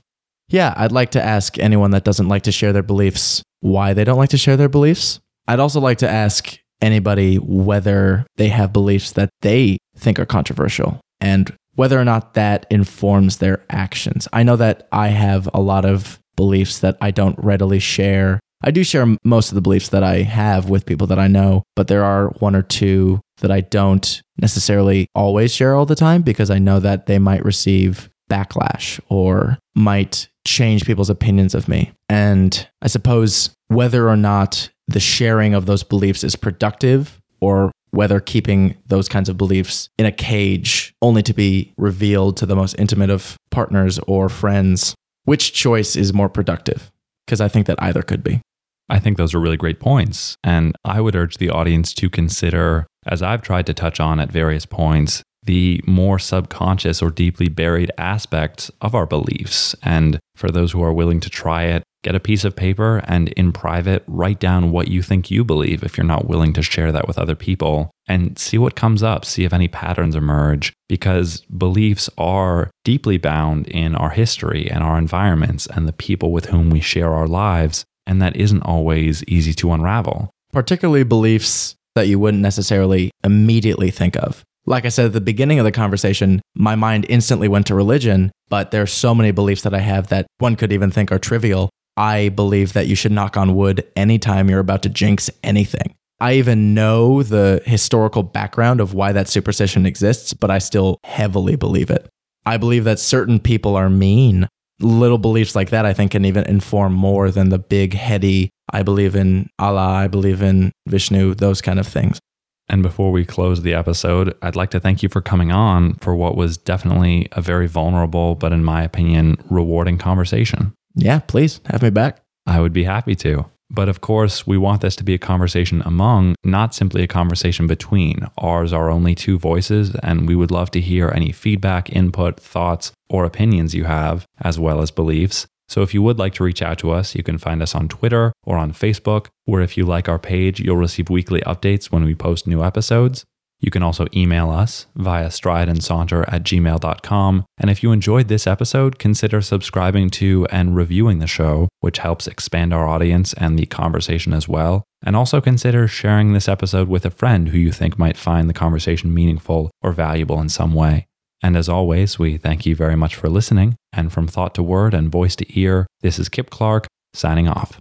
Yeah, 0.47 0.73
I'd 0.77 0.91
like 0.91 1.11
to 1.11 1.23
ask 1.23 1.57
anyone 1.57 1.91
that 1.91 2.03
doesn't 2.03 2.27
like 2.27 2.43
to 2.43 2.51
share 2.51 2.71
their 2.71 2.83
beliefs 2.83 3.41
why 3.61 3.93
they 3.93 4.03
don't 4.03 4.19
like 4.19 4.29
to 4.29 4.37
share 4.37 4.57
their 4.57 4.69
beliefs. 4.69 5.19
I'd 5.47 5.59
also 5.59 5.79
like 5.79 5.97
to 5.99 6.09
ask 6.09 6.57
anybody 6.81 7.37
whether 7.37 8.27
they 8.37 8.49
have 8.49 8.71
beliefs 8.71 9.13
that 9.13 9.29
they 9.41 9.77
think 9.97 10.19
are 10.19 10.25
controversial 10.25 10.99
and 11.19 11.55
whether 11.73 11.99
or 11.99 12.05
not 12.05 12.35
that 12.35 12.65
informs 12.69 13.37
their 13.37 13.63
actions. 13.69 14.27
I 14.31 14.43
know 14.43 14.55
that 14.57 14.87
I 14.91 15.07
have 15.07 15.49
a 15.53 15.61
lot 15.61 15.85
of 15.85 16.19
beliefs 16.35 16.79
that 16.79 16.97
I 17.01 17.11
don't 17.11 17.37
readily 17.39 17.79
share. 17.79 18.39
I 18.63 18.71
do 18.71 18.83
share 18.83 19.15
most 19.23 19.49
of 19.49 19.55
the 19.55 19.61
beliefs 19.61 19.89
that 19.89 20.03
I 20.03 20.23
have 20.23 20.69
with 20.69 20.85
people 20.85 21.07
that 21.07 21.19
I 21.19 21.27
know, 21.27 21.63
but 21.75 21.87
there 21.87 22.03
are 22.03 22.29
one 22.39 22.55
or 22.55 22.61
two 22.61 23.21
that 23.37 23.51
I 23.51 23.61
don't 23.61 24.21
necessarily 24.37 25.07
always 25.13 25.53
share 25.53 25.75
all 25.75 25.85
the 25.85 25.95
time 25.95 26.21
because 26.21 26.49
I 26.49 26.59
know 26.59 26.79
that 26.79 27.05
they 27.05 27.19
might 27.19 27.45
receive 27.45 28.09
backlash 28.29 28.99
or 29.09 29.59
might 29.75 30.29
change 30.45 30.85
people's 30.85 31.09
opinions 31.09 31.53
of 31.53 31.67
me. 31.67 31.91
And 32.09 32.67
I 32.81 32.87
suppose 32.87 33.51
whether 33.67 34.07
or 34.09 34.17
not 34.17 34.69
the 34.87 34.99
sharing 34.99 35.53
of 35.53 35.65
those 35.65 35.83
beliefs 35.83 36.23
is 36.23 36.35
productive 36.35 37.19
or 37.41 37.71
whether 37.91 38.19
keeping 38.19 38.75
those 38.87 39.07
kinds 39.07 39.29
of 39.29 39.37
beliefs 39.37 39.89
in 39.97 40.05
a 40.05 40.11
cage 40.11 40.93
only 41.01 41.23
to 41.23 41.33
be 41.33 41.73
revealed 41.77 42.37
to 42.37 42.45
the 42.45 42.55
most 42.55 42.75
intimate 42.77 43.09
of 43.09 43.37
partners 43.51 43.99
or 43.99 44.29
friends, 44.29 44.95
which 45.23 45.53
choice 45.53 45.95
is 45.95 46.13
more 46.13 46.29
productive? 46.29 46.91
Because 47.25 47.41
I 47.41 47.47
think 47.47 47.67
that 47.67 47.81
either 47.81 48.01
could 48.01 48.23
be. 48.23 48.41
I 48.89 48.99
think 48.99 49.17
those 49.17 49.33
are 49.33 49.39
really 49.39 49.57
great 49.57 49.79
points. 49.79 50.37
And 50.43 50.75
I 50.85 51.01
would 51.01 51.15
urge 51.15 51.37
the 51.37 51.49
audience 51.49 51.93
to 51.95 52.09
consider, 52.09 52.85
as 53.07 53.21
I've 53.21 53.41
tried 53.41 53.65
to 53.67 53.73
touch 53.73 53.99
on 53.99 54.19
at 54.19 54.31
various 54.31 54.65
points, 54.65 55.23
the 55.43 55.81
more 55.85 56.19
subconscious 56.19 57.01
or 57.01 57.09
deeply 57.09 57.49
buried 57.49 57.91
aspects 57.97 58.71
of 58.81 58.95
our 58.95 59.05
beliefs. 59.05 59.75
And 59.83 60.19
for 60.35 60.49
those 60.49 60.71
who 60.71 60.83
are 60.83 60.93
willing 60.93 61.19
to 61.21 61.29
try 61.29 61.63
it, 61.63 61.83
get 62.03 62.15
a 62.15 62.19
piece 62.19 62.43
of 62.43 62.55
paper 62.55 63.01
and 63.05 63.29
in 63.29 63.51
private 63.51 64.03
write 64.07 64.39
down 64.39 64.71
what 64.71 64.87
you 64.87 65.01
think 65.01 65.31
you 65.31 65.43
believe 65.43 65.83
if 65.83 65.97
you're 65.97 66.05
not 66.05 66.27
willing 66.27 66.53
to 66.53 66.61
share 66.61 66.91
that 66.91 67.07
with 67.07 67.17
other 67.17 67.35
people 67.35 67.89
and 68.07 68.37
see 68.37 68.57
what 68.57 68.75
comes 68.75 69.03
up, 69.03 69.25
see 69.25 69.43
if 69.43 69.53
any 69.53 69.67
patterns 69.67 70.15
emerge, 70.15 70.73
because 70.87 71.41
beliefs 71.57 72.09
are 72.17 72.69
deeply 72.83 73.17
bound 73.17 73.67
in 73.67 73.95
our 73.95 74.11
history 74.11 74.69
and 74.69 74.83
our 74.83 74.97
environments 74.97 75.65
and 75.67 75.87
the 75.87 75.93
people 75.93 76.31
with 76.31 76.45
whom 76.45 76.69
we 76.69 76.79
share 76.79 77.13
our 77.13 77.27
lives. 77.27 77.83
And 78.07 78.21
that 78.21 78.35
isn't 78.35 78.61
always 78.61 79.23
easy 79.23 79.53
to 79.55 79.71
unravel. 79.71 80.29
Particularly 80.53 81.03
beliefs 81.03 81.75
that 81.95 82.07
you 82.07 82.19
wouldn't 82.19 82.43
necessarily 82.43 83.11
immediately 83.23 83.89
think 83.89 84.15
of. 84.17 84.43
Like 84.67 84.85
I 84.85 84.89
said 84.89 85.07
at 85.07 85.13
the 85.13 85.21
beginning 85.21 85.59
of 85.59 85.65
the 85.65 85.71
conversation, 85.71 86.41
my 86.55 86.75
mind 86.75 87.05
instantly 87.09 87.47
went 87.47 87.67
to 87.67 87.75
religion, 87.75 88.31
but 88.49 88.71
there 88.71 88.81
are 88.81 88.87
so 88.87 89.15
many 89.15 89.31
beliefs 89.31 89.63
that 89.63 89.73
I 89.73 89.79
have 89.79 90.07
that 90.09 90.27
one 90.39 90.55
could 90.55 90.71
even 90.71 90.91
think 90.91 91.11
are 91.11 91.19
trivial 91.19 91.69
I 91.97 92.29
believe 92.29 92.73
that 92.73 92.87
you 92.87 92.95
should 92.95 93.11
knock 93.11 93.37
on 93.37 93.55
wood 93.55 93.85
anytime 93.95 94.49
you're 94.49 94.59
about 94.59 94.83
to 94.83 94.89
jinx 94.89 95.29
anything. 95.43 95.95
I 96.19 96.33
even 96.35 96.73
know 96.73 97.23
the 97.23 97.61
historical 97.65 98.23
background 98.23 98.79
of 98.79 98.93
why 98.93 99.11
that 99.11 99.27
superstition 99.27 99.85
exists, 99.85 100.33
but 100.33 100.49
I 100.49 100.59
still 100.59 100.97
heavily 101.03 101.55
believe 101.55 101.89
it. 101.89 102.07
I 102.45 102.57
believe 102.57 102.83
that 102.85 102.99
certain 102.99 103.39
people 103.39 103.75
are 103.75 103.89
mean. 103.89 104.47
Little 104.79 105.17
beliefs 105.17 105.55
like 105.55 105.69
that, 105.69 105.85
I 105.85 105.93
think, 105.93 106.11
can 106.11 106.25
even 106.25 106.45
inform 106.45 106.93
more 106.93 107.31
than 107.31 107.49
the 107.49 107.59
big, 107.59 107.93
heady, 107.93 108.49
I 108.71 108.83
believe 108.83 109.15
in 109.15 109.49
Allah, 109.59 109.87
I 109.87 110.07
believe 110.07 110.41
in 110.41 110.71
Vishnu, 110.87 111.35
those 111.35 111.61
kind 111.61 111.79
of 111.79 111.87
things. 111.87 112.19
And 112.67 112.81
before 112.81 113.11
we 113.11 113.25
close 113.25 113.61
the 113.61 113.73
episode, 113.73 114.35
I'd 114.41 114.55
like 114.55 114.71
to 114.71 114.79
thank 114.79 115.03
you 115.03 115.09
for 115.09 115.21
coming 115.21 115.51
on 115.51 115.95
for 115.95 116.15
what 116.15 116.35
was 116.35 116.57
definitely 116.57 117.27
a 117.33 117.41
very 117.41 117.67
vulnerable, 117.67 118.35
but 118.35 118.51
in 118.51 118.63
my 118.63 118.83
opinion, 118.83 119.37
rewarding 119.49 119.97
conversation. 119.97 120.73
Yeah, 120.95 121.19
please 121.19 121.61
have 121.65 121.83
me 121.83 121.89
back. 121.89 122.21
I 122.47 122.61
would 122.61 122.73
be 122.73 122.83
happy 122.83 123.15
to. 123.15 123.45
But 123.69 123.89
of 123.89 124.01
course, 124.01 124.45
we 124.45 124.57
want 124.57 124.81
this 124.81 124.95
to 124.97 125.03
be 125.03 125.15
a 125.15 125.19
conversation 125.19 125.81
among, 125.85 126.35
not 126.43 126.75
simply 126.75 127.03
a 127.03 127.07
conversation 127.07 127.67
between. 127.67 128.27
Ours 128.37 128.71
are 128.71 128.91
only 128.91 129.15
two 129.15 129.39
voices, 129.39 129.95
and 129.95 130.27
we 130.27 130.35
would 130.35 130.51
love 130.51 130.71
to 130.71 130.81
hear 130.81 131.11
any 131.13 131.31
feedback, 131.31 131.91
input, 131.91 132.39
thoughts, 132.39 132.91
or 133.09 133.25
opinions 133.25 133.73
you 133.73 133.85
have, 133.85 134.25
as 134.41 134.59
well 134.59 134.81
as 134.81 134.91
beliefs. 134.91 135.47
So 135.67 135.81
if 135.81 135.93
you 135.95 136.03
would 136.03 136.19
like 136.19 136.35
to 136.35 136.43
reach 136.43 136.61
out 136.61 136.77
to 136.79 136.91
us, 136.91 137.15
you 137.15 137.23
can 137.23 137.39
find 137.39 137.61
us 137.63 137.73
on 137.73 137.87
Twitter 137.87 138.31
or 138.43 138.57
on 138.57 138.71
Facebook, 138.71 139.27
where 139.45 139.61
if 139.61 139.77
you 139.77 139.85
like 139.85 140.07
our 140.07 140.19
page, 140.19 140.59
you'll 140.59 140.77
receive 140.77 141.09
weekly 141.09 141.41
updates 141.41 141.85
when 141.85 142.03
we 142.03 142.13
post 142.13 142.45
new 142.45 142.63
episodes. 142.63 143.25
You 143.59 143.71
can 143.71 143.83
also 143.83 144.05
email 144.15 144.49
us 144.49 144.85
via 144.95 145.27
strideandsaunter 145.27 146.25
at 146.27 146.43
gmail.com. 146.43 147.45
And 147.57 147.69
if 147.69 147.81
you 147.81 147.91
enjoyed 147.91 148.27
this 148.27 148.47
episode, 148.47 148.99
consider 148.99 149.41
subscribing 149.41 150.09
to 150.11 150.45
and 150.51 150.75
reviewing 150.75 151.19
the 151.19 151.27
show, 151.27 151.69
which 151.79 151.99
helps 151.99 152.27
expand 152.27 152.73
our 152.73 152.87
audience 152.87 153.33
and 153.33 153.57
the 153.57 153.65
conversation 153.65 154.33
as 154.33 154.47
well. 154.47 154.83
And 155.03 155.15
also 155.15 155.41
consider 155.41 155.87
sharing 155.87 156.33
this 156.33 156.49
episode 156.49 156.89
with 156.89 157.05
a 157.05 157.11
friend 157.11 157.49
who 157.49 157.57
you 157.57 157.71
think 157.71 157.97
might 157.97 158.17
find 158.17 158.49
the 158.49 158.53
conversation 158.53 159.13
meaningful 159.13 159.71
or 159.81 159.91
valuable 159.91 160.39
in 160.41 160.49
some 160.49 160.73
way. 160.73 161.05
And 161.41 161.55
as 161.55 161.69
always, 161.69 162.17
we 162.17 162.37
thank 162.37 162.65
you 162.65 162.75
very 162.75 162.95
much 162.95 163.15
for 163.15 163.29
listening. 163.29 163.75
And 163.93 164.11
from 164.11 164.27
thought 164.27 164.55
to 164.55 164.63
word 164.63 164.93
and 164.93 165.11
voice 165.11 165.35
to 165.37 165.59
ear, 165.59 165.85
this 166.01 166.17
is 166.17 166.29
Kip 166.29 166.49
Clark 166.49 166.87
signing 167.13 167.47
off. 167.47 167.79